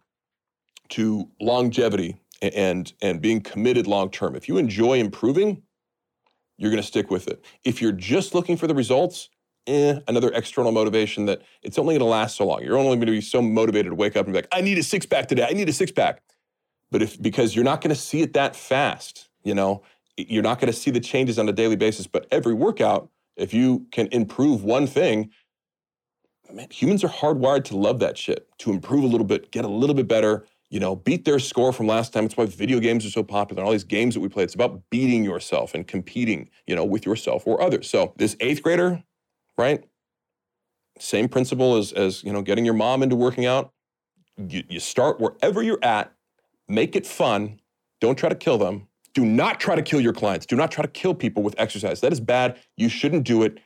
[0.91, 4.37] to longevity and and being committed long term.
[4.37, 5.63] If you enjoy improving,
[6.59, 7.45] you're going to stick with it.
[7.65, 9.31] If you're just looking for the results,
[9.67, 12.63] eh, another external motivation that it's only going to last so long.
[12.63, 14.79] You're only going to be so motivated to wake up and be like, I need
[14.79, 15.47] a six pack today.
[15.49, 16.23] I need a six pack.
[16.93, 19.83] But if because you're not going to see it that fast, you know,
[20.17, 22.07] you're not going to see the changes on a daily basis.
[22.07, 25.31] But every workout, if you can improve one thing,
[26.53, 29.69] man, humans are hardwired to love that shit, to improve a little bit, get a
[29.69, 32.27] little bit better, you know, beat their score from last time.
[32.27, 34.45] It's why video games are so popular and all these games that we play.
[34.45, 37.89] It's about beating yourself and competing, you know, with yourself or others.
[37.89, 39.03] So this eighth grader,
[39.57, 39.83] right?
[40.99, 43.73] Same principle as, as you know, getting your mom into working out.
[44.37, 46.13] You, you start wherever you're at,
[46.69, 47.61] make it fun.
[48.01, 48.89] Don't try to kill them.
[49.15, 50.47] Do not try to kill your clients.
[50.47, 52.01] Do not try to kill people with exercise.
[52.01, 52.59] That is bad.
[52.77, 53.59] You shouldn't do it.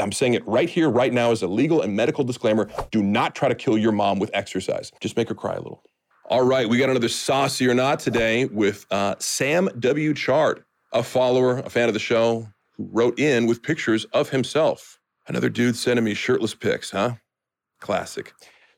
[0.00, 2.68] I'm saying it right here, right now, as a legal and medical disclaimer.
[2.90, 4.90] Do not try to kill your mom with exercise.
[5.00, 5.84] Just make her cry a little.
[6.24, 10.12] All right, we got another saucy or not today with uh, Sam W.
[10.14, 14.98] Chard, a follower, a fan of the show, who wrote in with pictures of himself.
[15.28, 17.14] Another dude sending me shirtless pics, huh?
[17.80, 18.32] Classic.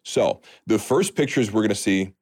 [0.05, 2.13] So the first pictures we're going to see,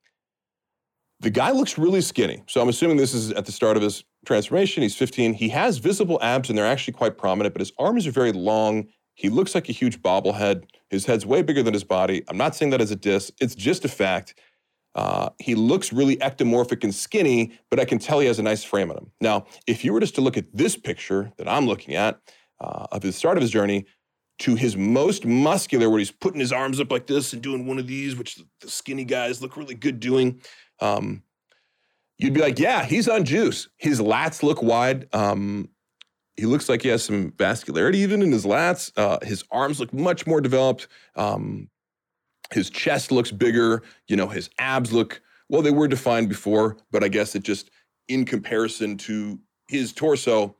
[1.21, 2.43] the guy looks really skinny.
[2.47, 4.83] So I'm assuming this is at the start of his transformation.
[4.83, 5.35] He's 15.
[5.35, 8.87] He has visible abs and they're actually quite prominent, but his arms are very long.
[9.15, 10.65] He looks like a huge bobblehead.
[10.91, 12.23] His head's way bigger than his body.
[12.29, 14.35] I'm not saying that as a diss, it's just a fact.
[14.95, 18.65] Uh, he looks really ectomorphic and skinny, but I can tell he has a nice
[18.65, 19.11] frame on him.
[19.21, 22.21] Now, if you were just to look at this picture that I'm looking at
[22.61, 23.87] uh, of the start of his journey,
[24.41, 27.79] to his most muscular, where he's putting his arms up like this and doing one
[27.79, 30.41] of these, which the skinny guys look really good doing.
[30.81, 31.23] Um,
[32.19, 33.69] you'd be like, yeah, he's on juice.
[33.77, 35.09] His lats look wide.
[35.15, 35.69] Um,
[36.37, 38.93] he looks like he has some vascularity even in his lats.
[38.97, 40.89] Uh, his arms look much more developed.
[41.17, 41.69] Um,
[42.53, 43.83] his chest looks bigger.
[44.07, 47.71] You know, his abs look, well, they were defined before, but I guess it just,
[48.09, 49.39] in comparison to
[49.69, 50.57] his torso,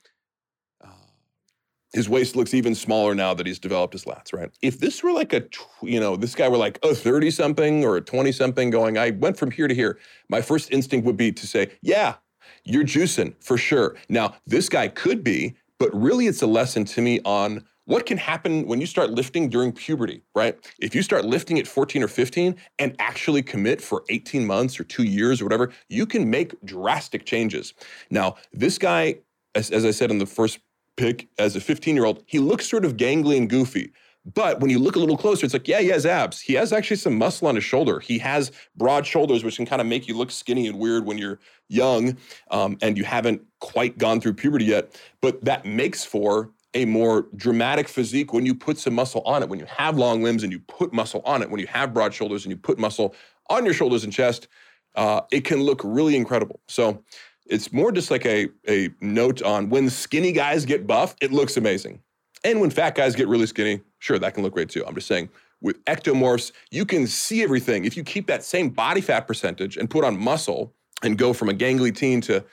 [1.93, 4.51] his waist looks even smaller now that he's developed his lats, right?
[4.63, 5.45] If this were like a,
[5.83, 9.11] you know, this guy were like a 30 something or a 20 something going, I
[9.11, 9.99] went from here to here,
[10.29, 12.17] my first instinct would be to say, yeah,
[12.65, 13.97] you're juicing for sure.
[14.09, 18.19] Now, this guy could be, but really it's a lesson to me on what can
[18.19, 20.59] happen when you start lifting during puberty, right?
[20.79, 24.85] If you start lifting at 14 or 15 and actually commit for 18 months or
[24.85, 27.73] two years or whatever, you can make drastic changes.
[28.11, 29.21] Now, this guy,
[29.55, 30.59] as, as I said in the first
[30.99, 33.93] pic as a 15 year old, he looks sort of gangly and goofy.
[34.35, 36.41] But when you look a little closer, it's like, yeah, he has abs.
[36.41, 37.99] He has actually some muscle on his shoulder.
[37.99, 41.17] He has broad shoulders, which can kind of make you look skinny and weird when
[41.17, 42.19] you're young
[42.51, 45.01] um, and you haven't quite gone through puberty yet.
[45.23, 49.49] But that makes for a more dramatic physique when you put some muscle on it.
[49.49, 52.13] When you have long limbs and you put muscle on it, when you have broad
[52.13, 53.15] shoulders and you put muscle
[53.49, 54.49] on your shoulders and chest,
[54.95, 56.61] uh, it can look really incredible.
[56.69, 57.03] So
[57.49, 61.57] it's more just like a, a note on when skinny guys get buff, it looks
[61.57, 62.01] amazing.
[62.45, 64.85] And when fat guys get really skinny, sure, that can look great too.
[64.87, 65.29] I'm just saying,
[65.61, 67.85] with ectomorphs, you can see everything.
[67.85, 71.49] If you keep that same body fat percentage and put on muscle and go from
[71.49, 72.45] a gangly teen to,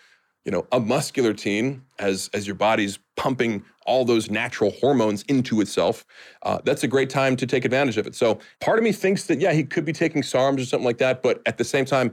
[0.44, 5.62] you know, a muscular teen as as your body's pumping all those natural hormones into
[5.62, 6.04] itself,
[6.42, 8.16] uh, that's a great time to take advantage of it.
[8.16, 10.98] So part of me thinks that yeah, he could be taking SARMs or something like
[10.98, 12.12] that, but at the same time,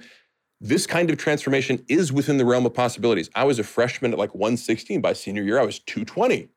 [0.63, 3.29] this kind of transformation is within the realm of possibilities.
[3.35, 5.01] I was a freshman at like 116.
[5.01, 6.49] By senior year, I was 220.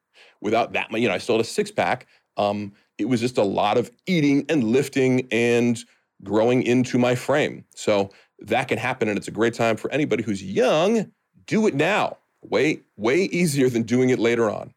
[0.42, 2.06] Without that, you know, I still had a six pack.
[2.38, 5.84] Um, it was just a lot of eating and lifting and
[6.24, 7.66] growing into my frame.
[7.74, 11.12] So that can happen, and it's a great time for anybody who's young.
[11.48, 12.18] Do it now.
[12.44, 14.72] Way, way easier than doing it later on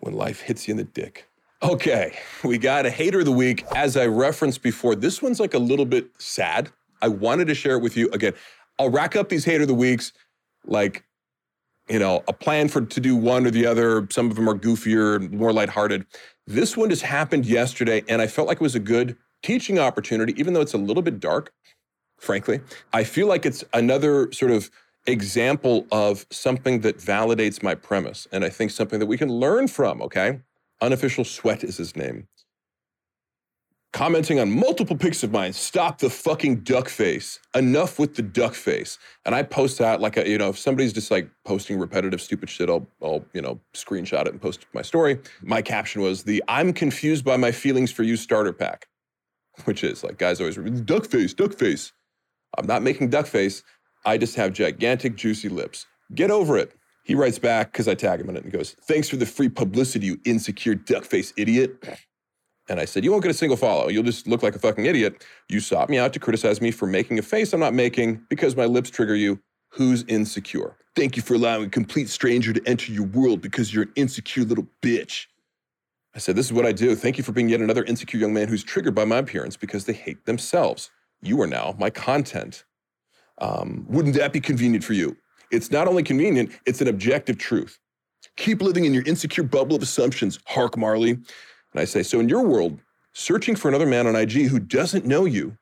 [0.00, 1.28] when life hits you in the dick.
[1.62, 3.64] Okay, we got a hater of the week.
[3.76, 6.72] As I referenced before, this one's like a little bit sad
[7.04, 8.08] I wanted to share it with you.
[8.12, 8.32] Again,
[8.78, 10.12] I'll rack up these hater of the weeks
[10.64, 11.04] like,
[11.86, 14.08] you know, a plan for to do one or the other.
[14.10, 16.06] Some of them are goofier, more lighthearted.
[16.46, 20.32] This one just happened yesterday, and I felt like it was a good teaching opportunity,
[20.40, 21.52] even though it's a little bit dark,
[22.18, 22.60] frankly.
[22.94, 24.70] I feel like it's another sort of
[25.06, 29.68] example of something that validates my premise, and I think something that we can learn
[29.68, 30.40] from, okay?
[30.80, 32.28] Unofficial Sweat is his name
[33.94, 35.52] commenting on multiple pics of mine.
[35.52, 37.38] Stop the fucking duck face.
[37.54, 38.98] Enough with the duck face.
[39.24, 42.50] And I post that like a, you know, if somebody's just like posting repetitive stupid
[42.50, 45.20] shit, I'll, I'll, you know, screenshot it and post my story.
[45.42, 48.88] My caption was the I'm confused by my feelings for you starter pack,
[49.64, 51.92] which is like guys always duck face, duck face.
[52.58, 53.62] I'm not making duck face.
[54.04, 55.86] I just have gigantic juicy lips.
[56.12, 56.72] Get over it.
[57.04, 59.48] He writes back because I tag him in it and goes, Thanks for the free
[59.48, 61.80] publicity, you insecure duck face idiot.
[62.68, 63.88] And I said, You won't get a single follow.
[63.88, 65.24] You'll just look like a fucking idiot.
[65.48, 68.56] You sought me out to criticize me for making a face I'm not making because
[68.56, 69.40] my lips trigger you.
[69.70, 70.76] who's insecure.
[70.96, 74.44] Thank you for allowing a complete stranger to enter your world because you're an insecure
[74.44, 75.26] little bitch.
[76.14, 76.96] I said, This is what I do.
[76.96, 79.84] Thank you for being yet another insecure young man who's triggered by my appearance because
[79.86, 80.90] they hate themselves.
[81.22, 82.64] You are now my content.
[83.38, 85.16] Um, wouldn't that be convenient for you?
[85.50, 87.78] It's not only convenient, it's an objective truth.
[88.36, 91.18] Keep living in your insecure bubble of assumptions, Hark Marley.
[91.74, 92.80] And I say, So in your world,
[93.12, 95.56] searching for another man on IG who doesn't know you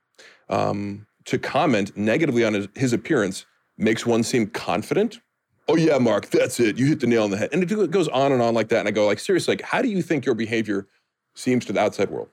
[0.48, 3.46] um, to comment negatively on his, his appearance
[3.79, 5.20] makes one seem confident?
[5.68, 6.77] Oh yeah mark that's it.
[6.77, 7.51] You hit the nail on the head.
[7.53, 8.81] And it goes on and on like that.
[8.81, 10.88] And i go like seriously like how do you think your behavior
[11.35, 12.29] seems to the outside world?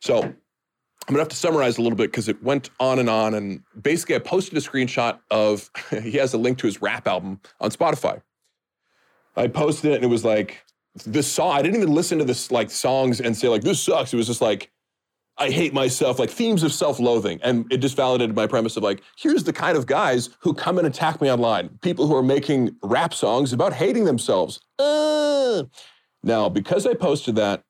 [0.00, 0.34] So i'm
[1.08, 3.34] gonna have to summarize a little bit because it went on and on.
[3.34, 7.40] And basically i posted a screenshot of he has a link to his rap album
[7.60, 8.20] on spotify.
[9.36, 10.64] I posted it and it was like
[11.06, 14.12] this song i didn't even listen to this like songs and say like this sucks
[14.12, 14.70] it was just like
[15.36, 17.40] I hate myself, like themes of self loathing.
[17.42, 20.78] And it just validated my premise of like, here's the kind of guys who come
[20.78, 24.60] and attack me online people who are making rap songs about hating themselves.
[24.78, 25.64] Uh.
[26.22, 27.64] Now, because I posted that,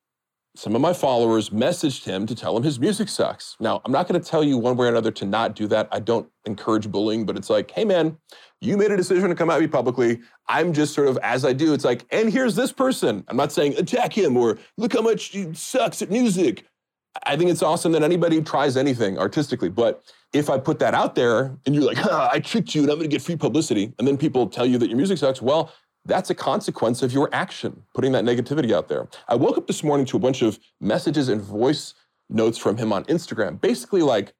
[0.56, 3.56] some of my followers messaged him to tell him his music sucks.
[3.58, 5.88] Now, I'm not going to tell you one way or another to not do that.
[5.90, 8.16] I don't encourage bullying, but it's like, hey, man,
[8.60, 10.20] you made a decision to come at me publicly.
[10.46, 13.24] I'm just sort of, as I do, it's like, and here's this person.
[13.26, 16.64] I'm not saying attack him or look how much he sucks at music.
[17.24, 19.70] I think it's awesome that anybody tries anything artistically.
[19.70, 22.90] But if I put that out there and you're like, ah, I tricked you and
[22.90, 25.42] I'm going to get free publicity, and then people tell you that your music sucks,
[25.42, 25.72] well,
[26.06, 29.08] that's a consequence of your action, putting that negativity out there.
[29.28, 31.94] I woke up this morning to a bunch of messages and voice
[32.28, 34.34] notes from him on Instagram, basically like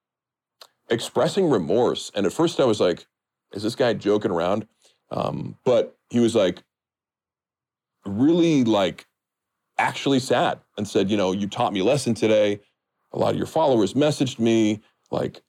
[0.90, 2.10] expressing remorse.
[2.14, 3.06] And at first I was like,
[3.52, 4.66] is this guy joking around?
[5.10, 6.62] Um, but he was like,
[8.04, 9.06] really like
[9.78, 12.60] actually sad and said, you know, you taught me a lesson today.
[13.12, 15.40] A lot of your followers messaged me, like,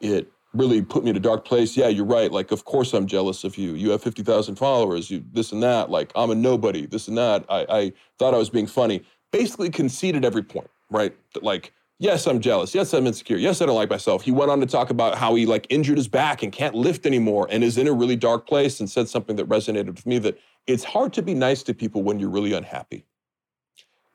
[0.00, 1.76] it really put me in a dark place.
[1.76, 2.32] Yeah, you're right.
[2.32, 3.74] Like, of course I'm jealous of you.
[3.74, 5.90] You have 50,000 followers, you this and that.
[5.90, 7.44] Like, I'm a nobody, this and that.
[7.48, 9.02] I, I thought I was being funny.
[9.30, 11.14] Basically conceded every point, right?
[11.34, 12.74] That like, yes, I'm jealous.
[12.74, 13.36] Yes, I'm insecure.
[13.36, 14.22] Yes, I don't like myself.
[14.22, 17.04] He went on to talk about how he like injured his back and can't lift
[17.04, 20.18] anymore and is in a really dark place and said something that resonated with me
[20.20, 23.04] that it's hard to be nice to people when you're really unhappy.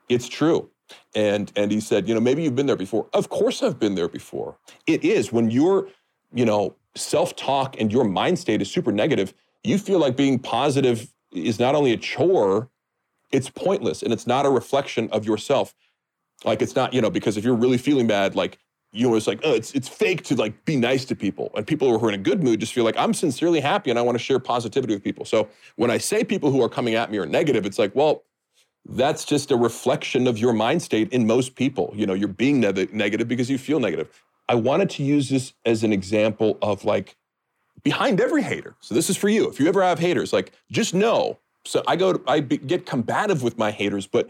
[0.09, 0.69] It's true.
[1.15, 3.07] And and he said, you know, maybe you've been there before.
[3.13, 4.57] Of course I've been there before.
[4.85, 5.87] It is when your,
[6.33, 11.11] you know, self-talk and your mind state is super negative, you feel like being positive
[11.31, 12.69] is not only a chore,
[13.31, 15.73] it's pointless and it's not a reflection of yourself.
[16.45, 18.59] Like it's not, you know, because if you're really feeling bad, like
[18.95, 21.51] you know, it's like, oh, it's it's fake to like be nice to people.
[21.55, 23.97] And people who are in a good mood just feel like I'm sincerely happy and
[23.97, 25.25] I want to share positivity with people.
[25.25, 28.23] So when I say people who are coming at me are negative, it's like, well,
[28.85, 31.91] that's just a reflection of your mind state in most people.
[31.95, 34.09] You know, you're being ne- negative because you feel negative.
[34.49, 37.15] I wanted to use this as an example of like
[37.83, 38.75] behind every hater.
[38.79, 39.49] So this is for you.
[39.49, 41.39] If you ever have haters, like just know.
[41.65, 44.29] So I go, to, I be, get combative with my haters, but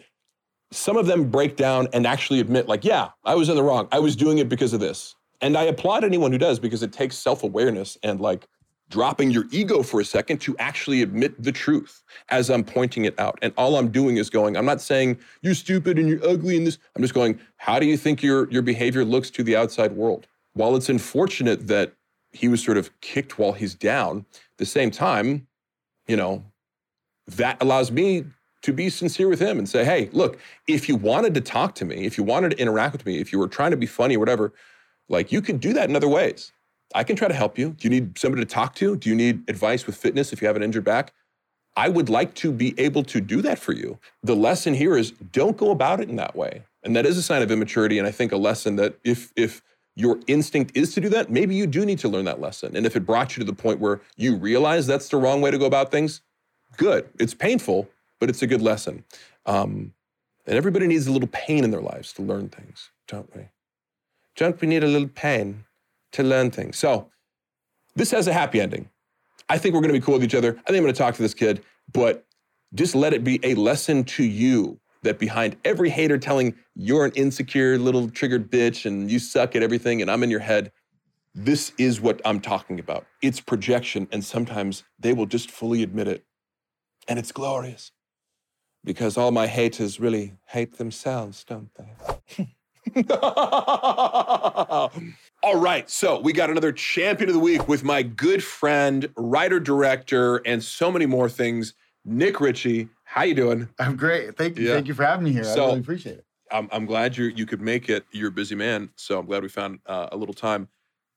[0.72, 3.88] some of them break down and actually admit, like, yeah, I was in the wrong.
[3.92, 5.16] I was doing it because of this.
[5.42, 8.48] And I applaud anyone who does because it takes self awareness and like
[8.90, 13.20] dropping your ego for a second to actually admit the truth as I'm pointing it
[13.20, 13.40] out.
[13.42, 16.68] And all I'm doing is going, I'm not saying you're stupid and you're ugly and
[16.68, 16.78] this.
[16.96, 20.28] I'm just going, how do you think your, your behavior looks to the outside world?
[20.54, 21.94] While it's unfortunate that
[22.32, 24.26] he was sort of kicked while he's down,
[24.58, 25.48] the same time,
[26.08, 26.44] you know,
[27.28, 28.26] that allows me
[28.64, 31.86] to be sincere with him and say, hey, look, if you wanted to talk to
[31.86, 34.16] me, if you wanted to interact with me, if you were trying to be funny
[34.16, 34.54] or whatever,
[35.10, 36.54] like you could do that in other ways.
[36.94, 37.72] I can try to help you.
[37.72, 38.96] Do you need somebody to talk to?
[38.96, 41.14] Do you need advice with fitness if you have an injured back?
[41.76, 43.98] I would like to be able to do that for you.
[44.22, 46.64] The lesson here is don't go about it in that way.
[46.84, 47.98] And that is a sign of immaturity.
[47.98, 49.62] And I think a lesson that if if
[49.96, 52.76] your instinct is to do that, maybe you do need to learn that lesson.
[52.76, 55.52] And if it brought you to the point where you realize that's the wrong way
[55.52, 56.22] to go about things,
[56.78, 57.08] good.
[57.20, 59.04] It's painful, but it's a good lesson.
[59.46, 59.94] Um,
[60.46, 63.50] and everybody needs a little pain in their lives to learn things, don't we?
[64.36, 65.66] Don't we need a little pain?
[66.14, 66.78] To learn things.
[66.78, 67.10] So
[67.96, 68.90] this has a happy ending.
[69.50, 70.50] I think we're going to be cool with each other.
[70.50, 72.26] I think I'm going to talk to this kid, but
[72.74, 77.12] just let it be a lesson to you that behind every hater telling you're an
[77.16, 80.72] insecure little triggered bitch and you suck at everything and I'm in your head,
[81.36, 83.06] this is what I'm talking about.
[83.22, 86.24] It's projection, and sometimes they will just fully admit it.
[87.08, 87.92] And it's glorious
[88.84, 92.56] because all my haters really hate themselves, don't they?
[95.44, 99.60] All right, so we got another champion of the week with my good friend, writer,
[99.60, 101.74] director, and so many more things.
[102.06, 103.68] Nick Richey, how you doing?
[103.78, 104.38] I'm great.
[104.38, 104.70] Thank you.
[104.70, 104.76] Yeah.
[104.76, 105.44] Thank you for having me here.
[105.44, 106.26] So, I really appreciate it.
[106.50, 108.06] I'm, I'm glad you you could make it.
[108.14, 110.70] You're a busy man, so I'm glad we found uh, a little time.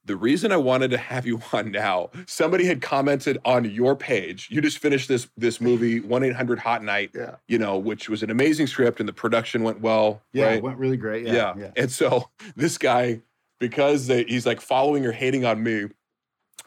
[0.07, 4.49] the reason I wanted to have you on now, somebody had commented on your page.
[4.51, 7.12] You just finished this this movie, One Eight Hundred Hot Night.
[7.15, 7.37] Yeah.
[7.47, 10.21] You know, which was an amazing script, and the production went well.
[10.33, 10.57] Yeah, right?
[10.57, 11.27] it went really great.
[11.27, 11.55] Yeah, yeah.
[11.57, 11.71] yeah.
[11.77, 13.21] And so this guy,
[13.59, 15.87] because they, he's like following or hating on me,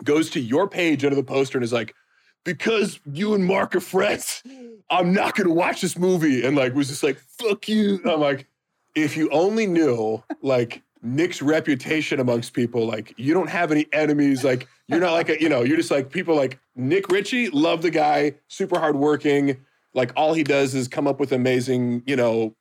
[0.03, 1.93] goes to your page under the poster and is like,
[2.45, 4.43] because you and Mark are friends,
[4.89, 6.45] I'm not gonna watch this movie.
[6.45, 7.99] And like was just like, fuck you.
[8.03, 8.47] And I'm like,
[8.95, 12.85] if you only knew, like Nick's reputation amongst people.
[12.85, 14.43] Like, you don't have any enemies.
[14.43, 17.81] Like, you're not like a, you know, you're just like people like Nick Richey, love
[17.81, 19.57] the guy, super hardworking.
[19.93, 22.55] Like, all he does is come up with amazing, you know,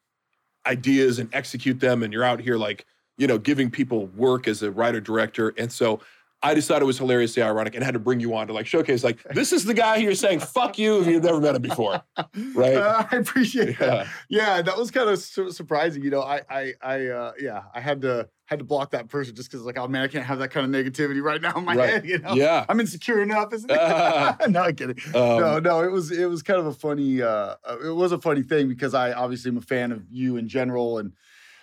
[0.66, 2.02] ideas and execute them.
[2.02, 2.86] And you're out here, like,
[3.18, 5.52] you know, giving people work as a writer director.
[5.59, 6.00] And so
[6.40, 8.66] I just thought it was hilariously ironic and had to bring you on to like
[8.66, 11.62] showcase, like, this is the guy you're saying, fuck you if you've never met him
[11.62, 12.02] before.
[12.54, 12.76] Right.
[12.76, 13.87] Uh, I appreciate yeah.
[13.87, 14.07] that.
[14.28, 16.02] Yeah, that was kind of su- surprising.
[16.02, 19.35] You know, I, I, I, uh, yeah, I had to, had to block that person
[19.35, 21.64] just because, like, oh man, I can't have that kind of negativity right now in
[21.64, 21.90] my right.
[21.90, 22.07] head.
[22.07, 23.78] You know, yeah, I'm insecure enough, isn't it?
[23.78, 24.98] Uh, no, I'm kidding.
[25.14, 27.54] Um, no, no, it was, it was kind of a funny, uh,
[27.85, 30.98] it was a funny thing because I obviously am a fan of you in general
[30.98, 31.12] and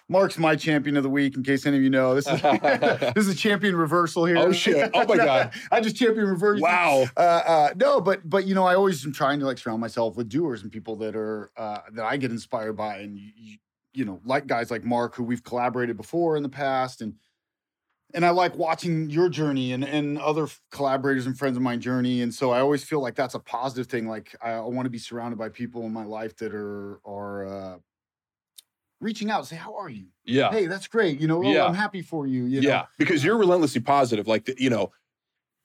[0.07, 1.35] Mark's my champion of the week.
[1.35, 4.37] In case any of you know, this is this is a champion reversal here.
[4.37, 4.91] Oh shit!
[4.93, 5.53] Oh my god!
[5.71, 6.61] I just champion reversal.
[6.61, 7.05] Wow.
[7.17, 10.15] Uh, uh, no, but but you know, I always am trying to like surround myself
[10.15, 13.57] with doers and people that are uh, that I get inspired by, and you,
[13.93, 17.15] you, know, like guys like Mark who we've collaborated before in the past, and
[18.13, 22.21] and I like watching your journey and and other collaborators and friends of mine journey,
[22.21, 24.07] and so I always feel like that's a positive thing.
[24.07, 27.45] Like I, I want to be surrounded by people in my life that are are
[27.47, 27.77] uh,
[29.05, 30.51] reaching out say, "How are you?" Yeah.
[30.51, 31.21] Hey, that's great.
[31.21, 31.65] You know, oh, yeah.
[31.65, 32.45] I'm happy for you.
[32.45, 32.67] you know?
[32.67, 34.27] Yeah, because you're relentlessly positive.
[34.27, 34.91] Like you know,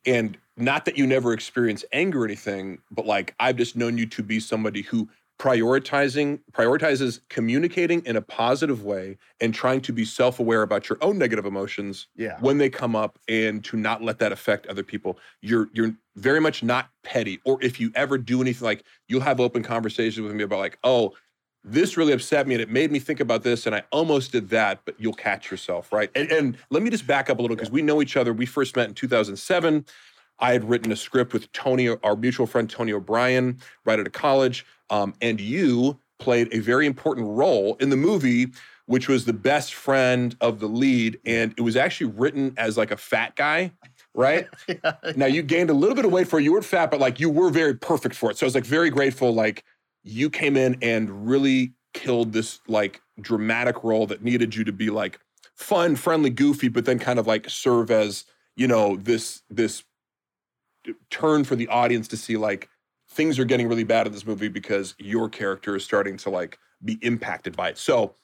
[0.07, 4.07] and not that you never experience anger or anything, but like I've just known you
[4.07, 5.09] to be somebody who
[5.40, 11.16] prioritizing prioritizes communicating in a positive way and trying to be self-aware about your own
[11.16, 12.37] negative emotions yeah.
[12.40, 16.42] when they come up and to not let that affect other people you're you're very
[16.42, 20.35] much not petty or if you ever do anything like you'll have open conversations with
[20.35, 21.11] me about like oh
[21.62, 24.49] this really upset me and it made me think about this and I almost did
[24.51, 26.11] that, but you'll catch yourself, right?
[26.14, 28.33] And, and let me just back up a little because we know each other.
[28.33, 29.85] We first met in 2007.
[30.38, 34.12] I had written a script with Tony, our mutual friend Tony O'Brien, right out of
[34.12, 34.64] college.
[34.88, 38.49] Um, and you played a very important role in the movie,
[38.87, 41.20] which was the best friend of the lead.
[41.27, 43.73] And it was actually written as like a fat guy
[44.14, 44.49] right?
[44.68, 44.94] yeah.
[45.16, 46.42] Now you gained a little bit of weight for it.
[46.42, 48.37] You weren't fat, but like you were very perfect for it.
[48.37, 49.33] So I was like very grateful.
[49.33, 49.64] Like
[50.02, 54.90] you came in and really killed this like dramatic role that needed you to be
[54.90, 55.18] like
[55.54, 58.24] fun, friendly, goofy, but then kind of like serve as,
[58.56, 59.84] you know, this this
[61.10, 62.68] turn for the audience to see like
[63.10, 66.58] things are getting really bad in this movie because your character is starting to like
[66.84, 67.78] be impacted by it.
[67.78, 68.14] So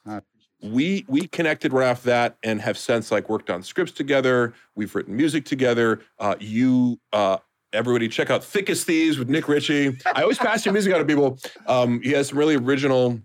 [0.63, 4.55] we we connected right off that and have since like worked on scripts together.
[4.75, 6.01] We've written music together.
[6.19, 7.39] Uh, you uh,
[7.73, 9.97] everybody check out Thickest Thieves with Nick Richey.
[10.15, 11.39] I always pass your music out to people.
[11.67, 13.21] Um, he has some really original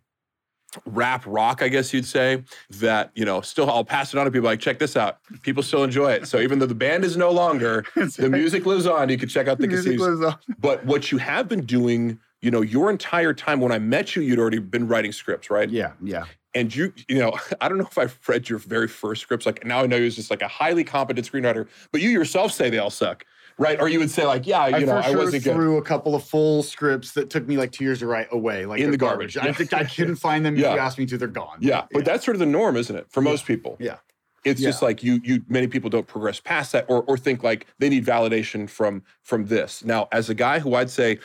[0.85, 4.31] rap rock, I guess you'd say, that, you know, still I'll pass it on to
[4.31, 5.17] people like, check this out.
[5.41, 6.27] People still enjoy it.
[6.27, 9.09] So even though the band is no longer, the music lives on.
[9.09, 9.59] You can check out
[9.99, 10.37] lives on.
[10.59, 14.21] But what you have been doing, you know, your entire time when I met you,
[14.21, 15.69] you'd already been writing scripts, right?
[15.69, 16.25] Yeah, yeah.
[16.53, 19.45] And you, you know, I don't know if I've read your very first scripts.
[19.45, 22.69] Like now I know you're just like a highly competent screenwriter, but you yourself say
[22.69, 23.25] they all suck
[23.61, 23.79] right?
[23.79, 26.15] Or you would say like, yeah, you I know, I sure wasn't threw a couple
[26.15, 28.97] of full scripts that took me like two years to write away, like in the
[28.97, 29.35] garbage.
[29.35, 29.51] garbage.
[29.51, 30.55] I think I couldn't find them.
[30.55, 30.69] yeah.
[30.69, 31.59] If you asked me to, they're gone.
[31.61, 32.05] Yeah, but yeah.
[32.05, 33.77] that's sort of the norm, isn't it, for most people?
[33.79, 33.97] Yeah.
[34.43, 34.69] It's yeah.
[34.69, 37.89] just like you you many people don't progress past that or or think like they
[37.89, 39.85] need validation from from this.
[39.85, 41.19] Now, as a guy who I'd say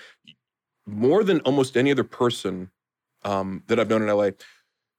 [0.87, 2.70] more than almost any other person
[3.25, 4.31] um, that I've known in LA,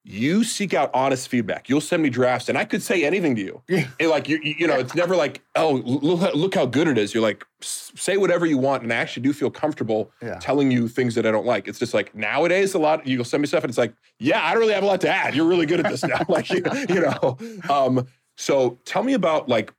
[0.09, 1.67] you seek out honest feedback.
[1.67, 3.61] You'll send me drafts, and I could say anything to you.
[3.67, 3.87] Yeah.
[3.99, 7.13] And like you, you know, it's never like, oh, look, look how good it is.
[7.13, 10.39] You're like, say whatever you want, and I actually do feel comfortable yeah.
[10.39, 11.67] telling you things that I don't like.
[11.67, 14.51] It's just like nowadays, a lot you'll send me stuff, and it's like, yeah, I
[14.51, 15.35] don't really have a lot to add.
[15.35, 17.37] You're really good at this now, like you, you know.
[17.69, 19.73] Um, so tell me about like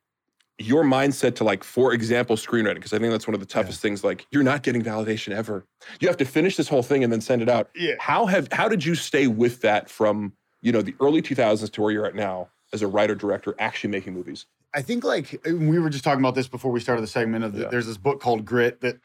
[0.58, 3.78] your mindset to like for example screenwriting because i think that's one of the toughest
[3.78, 3.88] yeah.
[3.88, 5.64] things like you're not getting validation ever
[6.00, 7.94] you have to finish this whole thing and then send it out yeah.
[8.00, 11.80] how have how did you stay with that from you know the early 2000s to
[11.80, 15.78] where you're at now as a writer director actually making movies i think like we
[15.78, 17.68] were just talking about this before we started the segment of the, yeah.
[17.68, 18.98] there's this book called grit that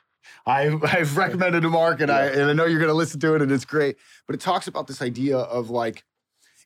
[0.45, 2.15] I, I've recommended to Mark, and yeah.
[2.15, 3.97] I and I know you're going to listen to it, and it's great.
[4.25, 6.05] But it talks about this idea of like,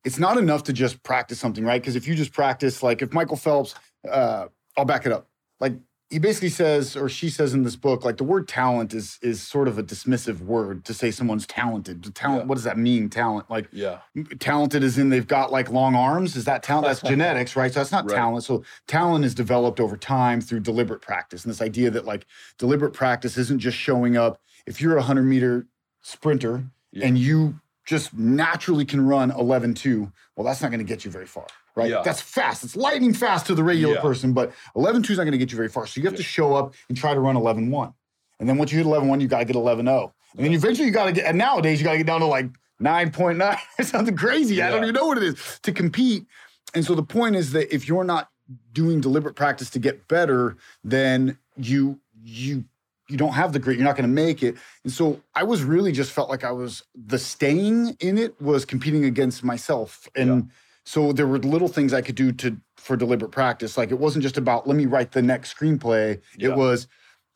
[0.03, 1.81] it's not enough to just practice something, right?
[1.81, 3.73] Because if you just practice, like if Michael Phelps,
[4.07, 4.47] uh,
[4.77, 5.27] I'll back it up.
[5.59, 5.73] Like
[6.09, 9.41] he basically says, or she says in this book, like the word talent is is
[9.41, 12.03] sort of a dismissive word to say someone's talented.
[12.03, 12.45] The talent, Yeah.
[12.47, 13.09] what does that mean?
[13.09, 13.99] Talent, like Yeah.
[14.39, 16.35] talented is in they've got like long arms.
[16.37, 16.87] Is that talent?
[16.87, 17.73] That's genetics, right?
[17.73, 18.15] So that's not Right.
[18.15, 18.43] talent.
[18.45, 21.43] So talent is developed over time through deliberate practice.
[21.43, 22.25] And this idea that like
[22.57, 24.39] deliberate practice isn't just showing up.
[24.65, 25.67] If you're a hundred meter
[26.01, 26.63] sprinter
[26.93, 27.05] Yeah.
[27.07, 31.25] and you just naturally can run 11-2, well, that's not going to get you very
[31.25, 31.47] far,
[31.77, 31.89] right?
[31.91, 32.01] Yeah.
[32.03, 32.63] That's fast.
[32.63, 34.01] It's lightning fast to the regular Yeah.
[34.01, 35.85] person, but 11-2 is not going to get you very far.
[35.87, 37.93] So you have to show up and try to run 11-1.
[38.39, 40.11] And then once you hit 11-1, you got to get 11-0.
[40.35, 42.25] And then eventually you got to get, and nowadays you got to get down to
[42.25, 42.47] like
[42.81, 44.61] 9.9 or something crazy.
[44.61, 46.25] I don't even know what it is to compete.
[46.73, 48.29] And so the point is that if you're not
[48.73, 52.65] doing deliberate practice to get better, then you you
[53.09, 53.77] you don't have the grit.
[53.77, 54.55] You're not going to make it.
[54.83, 58.65] And so I was really just felt like I was the staying in it was
[58.65, 60.07] competing against myself.
[60.15, 60.41] And Yeah.
[60.87, 63.77] So there were little things I could do to for deliberate practice.
[63.77, 66.21] Like it wasn't just about let me write the next screenplay.
[66.37, 66.51] Yeah.
[66.51, 66.87] It was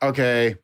[0.02, 0.56] okay.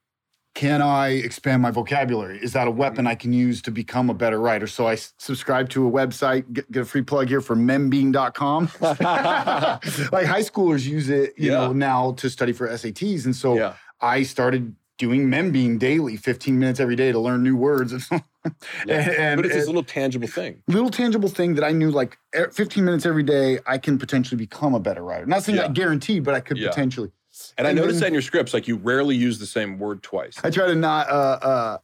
[0.55, 2.39] Can I expand my vocabulary?
[2.41, 3.07] Is that a weapon mm-hmm.
[3.07, 4.67] I can use to become a better writer?
[4.67, 8.69] So I subscribe to a website, get, get a free plug here for membean.com.
[8.81, 11.57] like high schoolers use it, you Yeah.
[11.57, 13.25] know, now to study for SATs.
[13.25, 13.73] And so Yeah.
[13.99, 17.93] I started doing Membean daily, 15 minutes every day to learn new words.
[18.85, 19.09] Yeah.
[19.17, 20.61] and, but it's this and little tangible thing.
[20.67, 24.37] little tangible thing that I knew like e- 15 minutes every day, I can potentially
[24.37, 25.25] become a better writer.
[25.25, 25.63] Not saying Yeah.
[25.63, 26.69] that guaranteed, but I could Yeah.
[26.69, 27.11] potentially.
[27.57, 30.01] And I And noticed that in your scripts, like you rarely use the same word
[30.03, 30.35] twice.
[30.43, 31.77] I try to not uh, uh,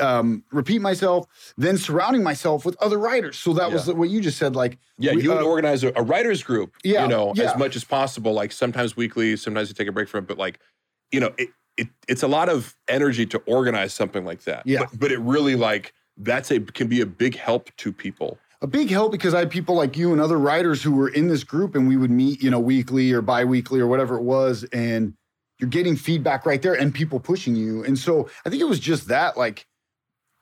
[0.00, 3.36] um, repeat myself, then surrounding myself with other writers.
[3.38, 4.56] So that was what you just said.
[4.56, 7.52] Like, Yeah, we- you would uh, organize a, a writers group, Yeah, you know, yeah.
[7.52, 10.38] as much as possible, like sometimes weekly, sometimes you take a break from it, but
[10.38, 10.58] like,
[11.12, 14.66] you know, it, it it's a lot of energy to organize something like that.
[14.66, 14.80] Yeah.
[14.80, 18.38] But, but it really like that's a can be a big help to people.
[18.62, 21.28] a big help because I had people like you and other writers who were in
[21.28, 24.64] this group and we would meet, you know, weekly or bi-weekly or whatever it was.
[24.72, 25.14] And
[25.58, 27.84] you're getting feedback right there and people pushing you.
[27.84, 29.66] And so I think it was just that, like,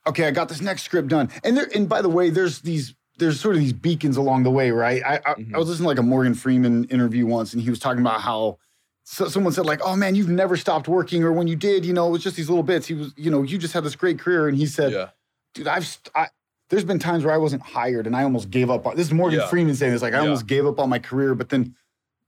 [0.07, 1.31] okay, I got this next script done.
[1.43, 4.51] And there, and by the way, there's these, there's sort of these beacons along the
[4.51, 5.03] way, right?
[5.05, 5.55] I, I, Mhm.
[5.55, 8.21] I was listening to like a Morgan Freeman interview once and he was talking about
[8.21, 8.59] how
[9.05, 11.25] so someone said like, oh man, you've never stopped working.
[11.25, 12.87] Or when you did, you know, it was just these little bits.
[12.87, 14.47] He was, you know, you just had this great career.
[14.49, 15.09] And he said, yeah.
[15.55, 16.29] Dude, I've st- I,
[16.71, 18.87] there's been times where I wasn't hired and I almost gave up.
[18.87, 19.47] On, this is Morgan Yeah.
[19.49, 20.03] Freeman saying this.
[20.03, 20.23] Like I Yeah.
[20.25, 21.75] almost gave up on my career, but then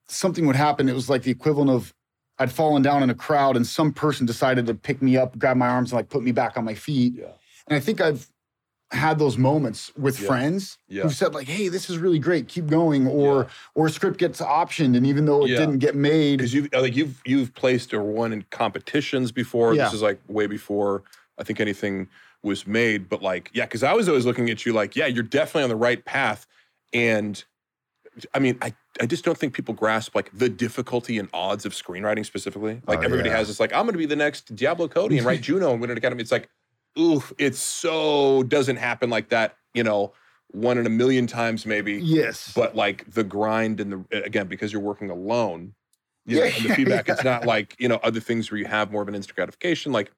[0.09, 0.89] something would happen.
[0.89, 1.95] It was like the equivalent of
[2.39, 5.57] I'd fallen down in a crowd and some person decided to pick me up, grab
[5.57, 7.15] my arms, and like put me back on my feet.
[7.17, 7.27] Yeah.
[7.69, 8.29] And I think I've
[8.91, 10.27] had those moments with Yeah.
[10.27, 11.03] friends Yeah.
[11.05, 12.49] who said like, "Hey, this is really great.
[12.49, 13.49] Keep going." Or Yeah.
[13.75, 16.95] or a script gets optioned, and even though it didn't get made, Because you've like
[16.97, 19.75] you've you've placed or won in competitions before.
[19.75, 21.03] This is like way before
[21.39, 22.09] I think anything
[22.45, 23.09] was made.
[23.09, 25.69] But like, yeah, because I was always looking at you like, yeah, you're definitely on
[25.71, 26.47] the right path.
[26.93, 27.43] And
[28.33, 31.73] I mean, I I just don't think people grasp like the difficulty and odds of
[31.73, 32.81] screenwriting specifically.
[32.87, 33.37] Like Oh, everybody yeah.
[33.39, 35.91] has this like, I'm gonna be the next Diablo Cody and write Juno and win
[35.91, 36.23] an academy.
[36.23, 36.49] It's like,
[36.99, 40.13] oof, it's so doesn't happen like that, you know,
[40.53, 44.73] one in a million times maybe yes, but like the grind and the again because
[44.73, 45.75] you're working alone
[46.27, 48.67] you know, Yeah, and the feedback it's not like you know other things where you
[48.67, 50.13] have more of an instant gratification like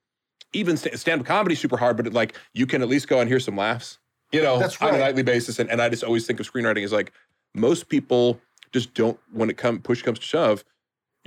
[0.53, 3.29] even st- stand-up comedy super hard but it, like you can at least go and
[3.29, 3.99] hear some laughs
[4.31, 5.59] you know That's on a nightly basis.
[5.59, 7.11] And, and i just always think of screenwriting as like
[7.53, 8.39] most people
[8.71, 10.63] just don't when it comes, push comes to shove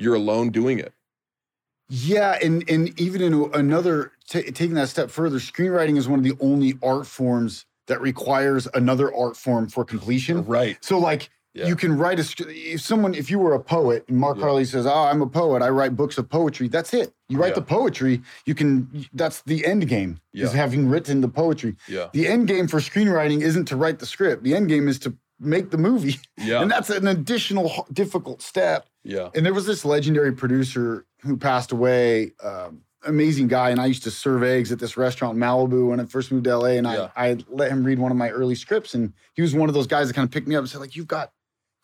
[0.01, 0.93] you're alone doing it.
[1.89, 6.25] Yeah, and and even in another ta taking that step further, screenwriting is one of
[6.25, 10.45] the only art forms that requires another art form for completion.
[10.47, 10.79] right.
[10.81, 11.67] So like Yeah.
[11.67, 12.25] you can write a
[12.75, 14.45] if someone if you were a poet and Mark Yeah.
[14.45, 15.63] Harley says, "Oh, I'm a poet.
[15.63, 17.13] I write books of poetry." That's it.
[17.29, 17.55] You write Yeah.
[17.57, 18.23] the poetry.
[18.47, 19.07] You can.
[19.13, 20.21] That's the end game.
[20.33, 21.75] Is having written the poetry.
[21.89, 24.45] yeah The end game for screenwriting isn't to write the script.
[24.45, 28.87] The end game is to make the movie, yeah and that's an additional difficult step.
[29.03, 33.71] yeah And there was this legendary producer who passed away, um, amazing guy.
[33.71, 36.45] And I used to serve eggs at this restaurant in Malibu when I first moved
[36.45, 36.77] to LA.
[36.77, 37.09] And Yeah.
[37.17, 38.93] I, I let him read one of my early scripts.
[38.95, 40.81] And he was one of those guys that kind of picked me up and said,
[40.83, 41.33] like, you've got,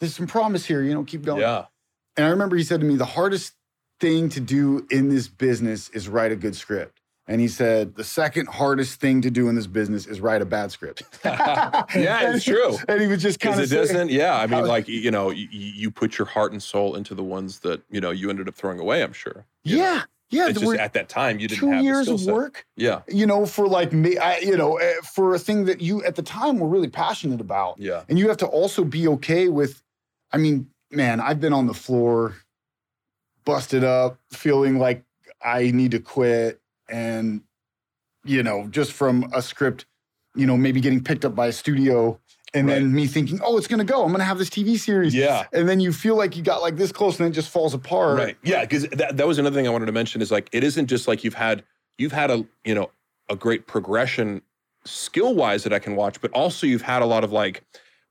[0.00, 1.40] there's some promise here, you know, keep going.
[1.40, 1.66] yeah
[2.16, 3.54] And I remember he said to me, the hardest
[4.00, 7.00] thing to do in this business is write a good script.
[7.28, 10.44] And he said, the second hardest thing to do in this business is write a
[10.46, 11.02] bad script.
[11.24, 12.76] Yeah, it's true.
[12.88, 15.10] And he was just kind because of it doesn't yeah i mean how- like you
[15.10, 18.30] know you, you put your heart and soul into the ones that you know you
[18.30, 19.82] ended up throwing away i'm sure you know?
[19.84, 20.02] Yeah.
[20.30, 20.48] Yeah.
[20.48, 22.66] it's just at that time you didn't two have years of work.
[22.76, 26.02] Yeah, you know, for like me, I, you know, eh, for a thing that you
[26.04, 27.78] at the time were really passionate about.
[27.78, 29.82] yeah, And you have to also be okay with,
[30.36, 32.36] I mean, man, I've been on the floor,
[33.44, 35.02] busted up, feeling like
[35.42, 36.60] I need to quit.
[36.88, 37.42] And,
[38.24, 39.86] you know, just from a script,
[40.34, 42.20] you know, maybe getting picked up by a studio
[42.54, 44.04] and then me thinking, oh, it's gonna go.
[44.04, 45.14] I'm gonna have this TV series.
[45.14, 45.44] Yeah.
[45.52, 47.74] And then you feel like you got like this close, and then it just falls
[47.74, 48.18] apart.
[48.18, 48.36] Right.
[48.42, 50.86] Yeah, because that, that was another thing I wanted to mention is like it isn't
[50.86, 51.64] just like you've had
[51.98, 52.90] you've had a you know
[53.28, 54.42] a great progression
[54.84, 57.62] skill wise that I can watch, but also you've had a lot of like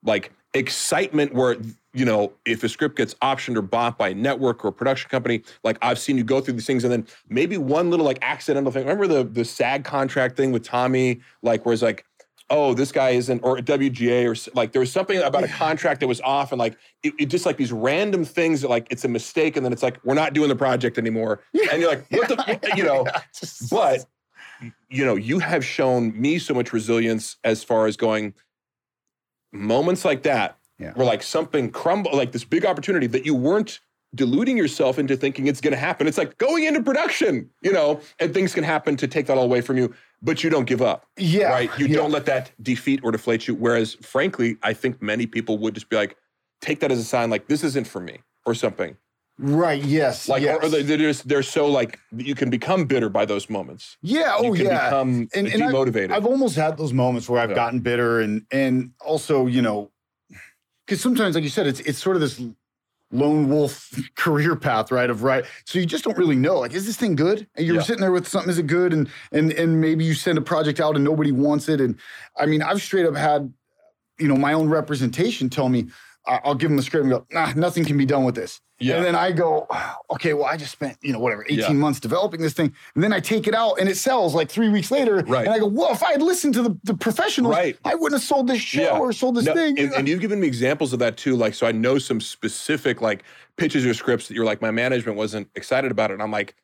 [0.03, 1.57] like excitement where
[1.95, 5.09] you know if a script gets optioned or bought by a network or a production
[5.09, 8.19] company, like I've seen you go through these things and then maybe one little like
[8.21, 8.83] accidental thing.
[8.85, 12.05] Remember the the SAG contract thing with Tommy, like where it's like.
[12.47, 16.07] Oh, this guy isn't, or WGA, or like there was something about a contract that
[16.07, 19.07] was off, and like it, it just like these random things that like it's a
[19.07, 21.41] mistake, and then it's like we're not doing the project anymore,
[21.71, 23.03] and you're like, what the, you know?
[23.71, 24.05] But
[24.89, 28.35] you know, you have shown me so much resilience as far as going
[29.51, 30.91] moments like that, Yeah.
[30.93, 33.79] where like something crumble, like this big opportunity that you weren't
[34.13, 36.07] deluding yourself into thinking it's going to happen.
[36.07, 39.43] It's like going into production, you know, and things can happen to take that all
[39.43, 41.49] away from you, but you don't give up, yeah.
[41.49, 41.69] right?
[41.79, 41.95] You yeah.
[41.97, 43.55] don't let that defeat or deflate you.
[43.55, 46.15] Whereas, frankly, I think many people would just be like,
[46.61, 48.95] take that as a sign, like this isn't for me, or something.
[49.37, 49.83] Right.
[49.83, 50.29] Yes.
[50.29, 50.59] Like, yes.
[50.63, 53.97] or they- they're just they're so like you can become bitter by those moments.
[54.01, 54.33] yeah.
[54.37, 54.85] Oh, you can yeah.
[54.89, 56.11] become And- and demotivated.
[56.11, 57.55] I've almost had those moments where I've Yeah.
[57.55, 59.91] gotten bitter and and also, you know,
[60.85, 62.41] because sometimes, like you said, it's it's sort of this
[63.11, 65.09] lone wolf career path, right?
[65.09, 65.45] Of right.
[65.65, 66.59] So you just don't really know.
[66.59, 67.47] Like, is this thing good?
[67.55, 67.81] And you're Yeah.
[67.81, 68.93] sitting there with something, is it good?
[68.93, 71.81] And and and maybe you send a project out and nobody wants it.
[71.81, 71.97] And
[72.37, 73.53] I mean, I've straight up had,
[74.19, 75.87] you know, my own representation tell me,
[76.27, 78.61] I'll give them the script and go, nah, nothing can be done with this.
[78.79, 78.95] Yeah.
[78.97, 79.67] And then I go,
[80.11, 81.71] okay, well, I just spent, you know, whatever, 18 Yeah.
[81.73, 82.73] months developing this thing.
[82.93, 85.23] And then I take it out and it sells like three weeks later.
[85.27, 85.45] Right.
[85.45, 87.77] And I go, well, if I had listened to the, the professionals, Right.
[87.85, 88.97] I wouldn't have sold this show Yeah.
[88.99, 89.79] or sold this No, thing.
[89.79, 91.35] and, and you've given me examples of that too.
[91.35, 93.23] Like, so I know some specific like
[93.57, 96.15] pitches or scripts that you're like, my management wasn't excited about it.
[96.15, 96.55] And I'm like,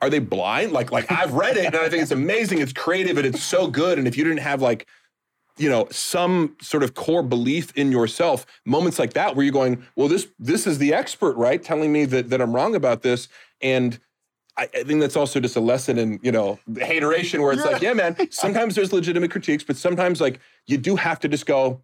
[0.00, 0.72] are they blind?
[0.72, 2.58] Like, like I've read it and I think it's amazing.
[2.60, 3.98] It's creative and it's so good.
[3.98, 4.86] And if you didn't have like,
[5.58, 9.84] you know, some sort of core belief in yourself, moments like that where you're going,
[9.96, 11.62] well, this this is the expert, right?
[11.62, 13.28] Telling me that that I'm wrong about this.
[13.60, 13.98] And
[14.56, 17.64] I, I think that's also just a lesson in, you know, the hateration where it's
[17.64, 21.46] like, yeah, man, sometimes there's legitimate critiques, but sometimes like you do have to just
[21.46, 21.82] go,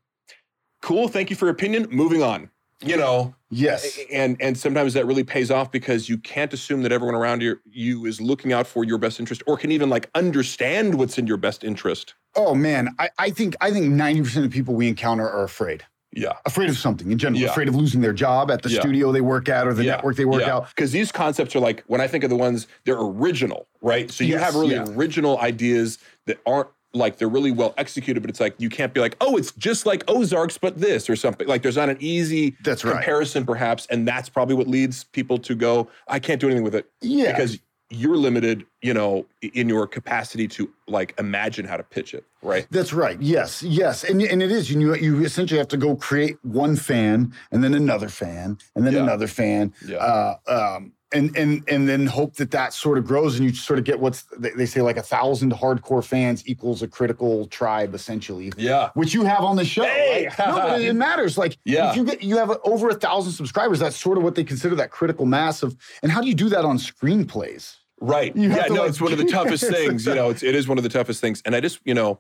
[0.81, 2.51] cool, thank you for your opinion, moving on.
[2.85, 3.99] You know, yes.
[4.13, 7.59] and and sometimes that really pays off because you can't assume that everyone around you,
[7.71, 11.27] you is looking out for your best interest or can even like understand what's in
[11.27, 12.15] your best interest.
[12.35, 15.85] Oh man, I, I think I think 90% of people we encounter are afraid.
[16.15, 16.33] Yeah.
[16.45, 17.51] Afraid of something in general, Yeah.
[17.51, 18.81] afraid of losing their job at the Yeah.
[18.81, 20.69] studio they work at or the network they work out.
[20.69, 24.11] Because these concepts are like, when I think of the ones, they're original, right?
[24.11, 24.85] So you Yes, have really yeah.
[24.91, 29.01] original ideas that aren't like they're really well executed, but it's like you can't be
[29.01, 31.47] like, oh, it's just like Ozarks, but this or something.
[31.49, 32.93] Like there's not an easy That's right.
[32.95, 36.75] comparison, perhaps, and that's probably what leads people to go, I can't do anything with
[36.75, 37.33] it Yeah.
[37.33, 37.59] because
[37.95, 42.67] you're limited, you know, in your capacity to like imagine how to pitch it, right?
[42.71, 43.21] That's right.
[43.21, 44.71] Yes, yes, and and it is.
[44.71, 48.95] You you essentially have to go create one fan, and then another fan, and then
[48.95, 49.03] Yeah.
[49.03, 49.97] another fan, Yeah.
[49.99, 53.79] uh, um, and and and then hope that that sort of grows, and you sort
[53.79, 58.53] of get what's they, say like a thousand hardcore fans equals a critical tribe, essentially.
[58.57, 58.91] Yeah.
[58.95, 60.29] Which you have on the show, Hey!
[60.39, 61.37] No, but it, it matters.
[61.39, 61.91] Like, Yeah.
[61.91, 64.75] if you get you have over a thousand subscribers, that's sort of what they consider
[64.77, 65.77] that critical mass of.
[66.03, 67.77] And how do you do that on screenplays?
[68.01, 68.35] Right.
[68.37, 70.07] You yeah, no, like- it's one of the toughest things.
[70.07, 71.41] You know, it's, it is one of the toughest things.
[71.45, 72.19] And I just, you know,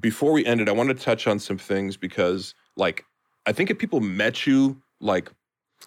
[0.00, 3.04] before we ended, I want to touch on some things because, like,
[3.46, 5.30] I think if people met you, like,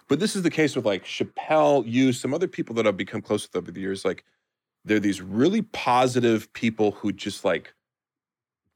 [0.07, 3.21] but this is the case with like Chappelle, you, some other people that I've become
[3.21, 4.23] close with over the years, like,
[4.83, 7.73] they're these really positive people who just like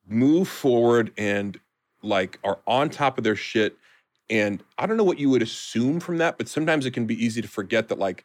[0.08, 1.60] move forward and
[2.04, 3.76] like are on top of their shit.
[4.30, 7.24] And I don't know what you would assume from that, but sometimes it can be
[7.24, 8.24] easy to forget that, like,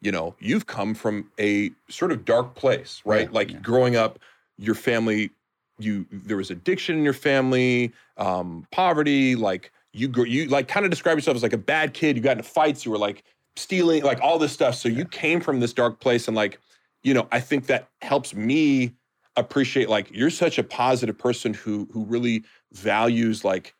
[0.00, 3.28] you know, you've come from a sort of dark place, right?
[3.28, 3.58] Yeah, like yeah.
[3.58, 4.18] growing up,
[4.58, 5.30] your family,
[5.78, 10.84] you there was addiction in your family, um, poverty, like you grew, you like kind
[10.84, 12.16] of describe yourself as like a bad kid.
[12.16, 13.24] You got into fights, you were like
[13.56, 14.74] stealing, like all this stuff.
[14.74, 16.58] So you came from this dark place, and like,
[17.02, 18.94] you know, I think that helps me
[19.36, 23.74] appreciate like you're such a positive person who who really values like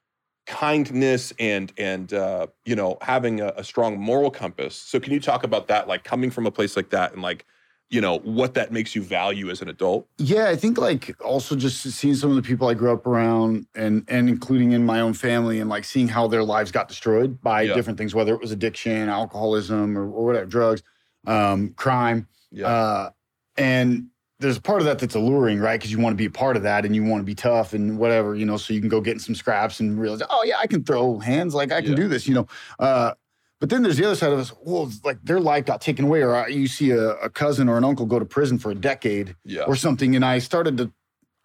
[0.46, 4.74] kindness and and uh, you know having a, a strong moral compass.
[4.74, 7.44] So can you talk about that, like coming from a place like that, and like
[7.91, 10.07] you know what that makes you value as an adult?
[10.18, 13.66] Yeah, I think like also just seeing some of the people I grew up around
[13.74, 17.41] and and including in my own family and like seeing how their lives got destroyed
[17.41, 17.74] by Yeah.
[17.74, 20.82] different things, whether it was addiction, alcoholism, or, or whatever, drugs,
[21.26, 22.26] um, crime.
[22.64, 23.11] Uh,
[23.57, 24.09] and
[24.41, 25.80] there's a part of that that's alluring, right?
[25.80, 27.72] Because you want to be a part of that and you want to be tough
[27.72, 30.45] and whatever, you know, so you can go get in some scraps and realize, oh,
[30.45, 31.97] yeah, I can throw hands, like I can Yeah.
[31.97, 32.47] do this, you know.
[32.78, 33.14] Uh,
[33.61, 34.52] but then there's the other side of us.
[34.62, 37.76] Well, it's like their life got taken away, or you see a, a cousin or
[37.76, 40.14] an uncle go to prison for a decade yeah, or something.
[40.14, 40.92] And I started to,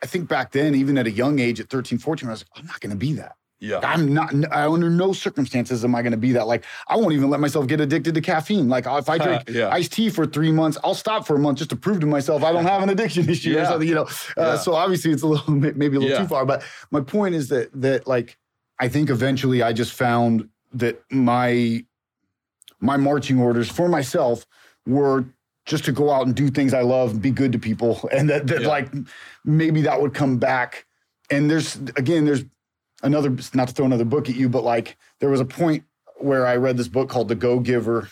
[0.02, 2.60] I think back then, even at a young age at 13, 14, I was like,
[2.62, 3.36] I'm not going to be that.
[3.60, 3.80] Yeah.
[3.82, 6.48] I'm not I, under no circumstances am I going to be that.
[6.48, 8.68] Like I won't even let myself get addicted to caffeine.
[8.68, 9.70] Like if I drink Yeah.
[9.70, 12.44] iced tea for three months, I'll stop for a month just to prove to myself
[12.44, 13.88] I don't have an addiction issue or something.
[13.88, 14.04] You know.
[14.04, 14.08] Uh,
[14.38, 14.56] Yeah.
[14.58, 16.18] So obviously it's a little maybe a little Yeah.
[16.24, 16.46] too far.
[16.46, 16.62] But
[16.92, 18.38] my point is that that like
[18.80, 21.86] I think eventually I just found that my
[22.84, 24.46] my marching orders for myself
[24.86, 25.26] were
[25.66, 28.08] just to go out and do things I love and be good to people.
[28.12, 28.68] And that, that Yeah.
[28.68, 28.90] like
[29.46, 30.86] maybe that would come back.
[31.32, 32.44] And there's again, there's
[33.02, 35.86] another not to throw another book at you, but like there was a point
[36.18, 38.10] where I read this book called The Go Giver.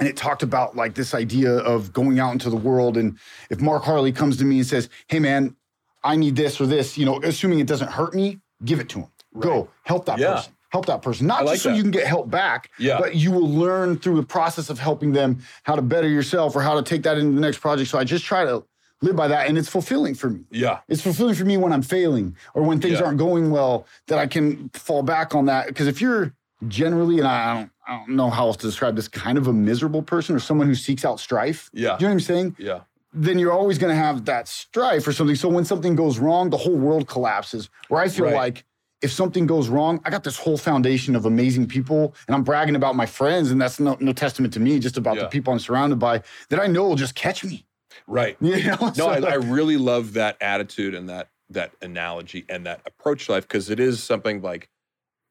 [0.00, 2.96] And it talked about like this idea of going out into the world.
[2.96, 3.16] And
[3.48, 5.54] if Mark Harley comes to me and says, Hey man,
[6.02, 8.98] I need this or this, you know, assuming it doesn't hurt me, give it to
[9.00, 9.08] him.
[9.38, 10.34] Go help that Yeah.
[10.34, 10.53] person.
[10.74, 11.28] Help that person.
[11.28, 11.76] Not like just so that.
[11.76, 12.98] you can get help back, Yeah.
[12.98, 16.62] but you will learn through the process of helping them how to better yourself or
[16.62, 17.88] how to take that into the next project.
[17.90, 18.64] So I just try to
[19.00, 19.46] live by that.
[19.46, 20.40] And it's fulfilling for me.
[20.50, 20.80] Yeah.
[20.88, 23.04] It's fulfilling for me when I'm failing or when things Yeah.
[23.06, 25.68] aren't going well that I can fall back on that.
[25.68, 26.32] Because if you're
[26.66, 29.52] generally, and I don't, I don't know how else to describe this, kind of a
[29.52, 31.70] miserable person or someone who seeks out strife.
[31.72, 31.82] Yeah.
[31.82, 32.56] Do you know what I'm saying?
[32.58, 32.80] Yeah.
[33.12, 35.36] Then you're always going to have that strife or something.
[35.36, 37.70] So when something goes wrong, the whole world collapses.
[37.86, 38.34] Where I feel Right.
[38.34, 38.64] like
[39.04, 42.74] if something goes wrong, I got this whole foundation of amazing people, and I'm bragging
[42.74, 45.24] about my friends, and that's no, no testament to me, just about Yeah.
[45.24, 47.66] the people I'm surrounded by that I know will just catch me.
[48.06, 48.36] Right.
[48.40, 48.76] You know?
[48.80, 53.26] No, So, I, I really love that attitude and that that analogy and that approach
[53.26, 54.70] to life because it is something like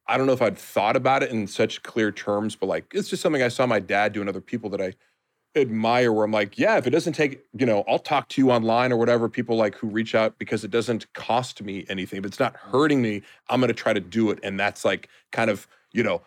[0.08, 3.10] I don't know if I'd thought about it in such clear terms, but like it's
[3.10, 4.94] just something I saw my dad do and other people that I
[5.56, 8.52] admire where I'm like, yeah, if it doesn't take, you know, I'll talk to you
[8.52, 12.20] online or whatever, people like who reach out because it doesn't cost me anything.
[12.20, 14.40] If it's not hurting me, I'm gonna try to do it.
[14.44, 16.22] And that's like kind of, you know,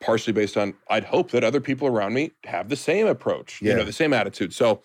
[0.00, 3.74] partially based on I'd hope that other people around me have the same approach, you
[3.74, 4.52] know, the same attitude.
[4.52, 4.82] So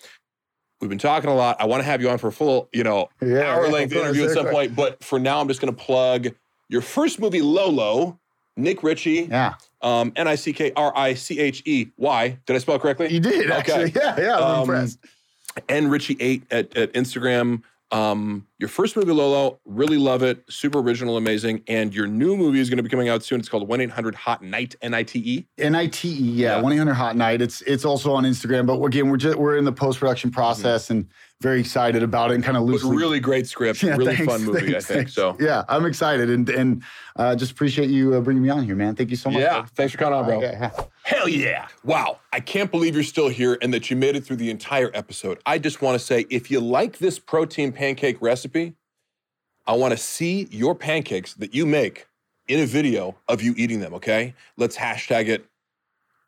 [0.80, 1.58] we've been talking a lot.
[1.60, 4.06] I want to have you on for a full, you know, Yeah, hour length course,
[4.06, 4.76] interview at some point.
[4.76, 6.28] But for now, I'm just going to plug
[6.70, 8.20] your first movie, Lolo,
[8.58, 9.56] Nick Richey, yeah,
[9.86, 12.38] um, N I C K R I C H E Y.
[12.46, 13.08] Did I spell it correctly?
[13.14, 13.92] you did actually.
[13.96, 15.00] Yeah, yeah, I'm Um, impressed.
[15.70, 17.62] N Richey eight at, at Instagram.
[17.92, 20.44] Um, your first movie, Lolo, really love it.
[20.50, 21.62] Super original, amazing.
[21.68, 23.40] And your new movie is going to be coming out soon.
[23.40, 25.46] It's called 1 800 Hot Night, N I T E.
[25.58, 26.62] N I T E, yeah, Yeah.
[26.62, 27.42] one eight hundred Hot Night.
[27.42, 30.90] It's it's also on Instagram, but again, we're just we're in the post production process
[30.90, 31.08] and
[31.42, 34.32] very excited about it and kind of It was really great script, Yeah, really thanks,
[34.32, 34.98] fun movie, thanks, I think.
[35.00, 35.14] thanks.
[35.14, 36.82] So, yeah, I'm excited and and
[37.18, 38.96] uh, just appreciate you uh, bringing me on here, man.
[38.96, 39.42] Thank you so much.
[39.42, 40.42] yeah, thanks for coming on, bro.
[40.42, 40.84] Yeah, yeah.
[41.04, 41.68] Hell yeah.
[41.84, 42.20] Wow.
[42.34, 45.40] I can't believe you're still here and that you made it through the entire episode.
[45.46, 48.76] I just want to say if you like this protein pancake recipe,
[49.66, 52.08] I want to see your pancakes that you make
[52.48, 54.36] in a video of you eating them, okay?
[54.58, 55.46] Let's hashtag it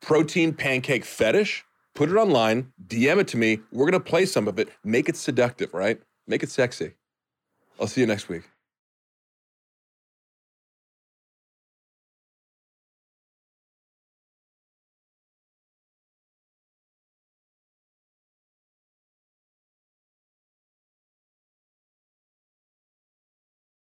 [0.02, 1.64] protein pancake fetish.
[1.94, 3.60] Put it online, DM it to me.
[3.72, 4.70] We're going to play some of it.
[4.84, 6.00] Make it seductive, right?
[6.28, 6.94] Make it sexy.
[7.80, 8.44] I'll see you next week.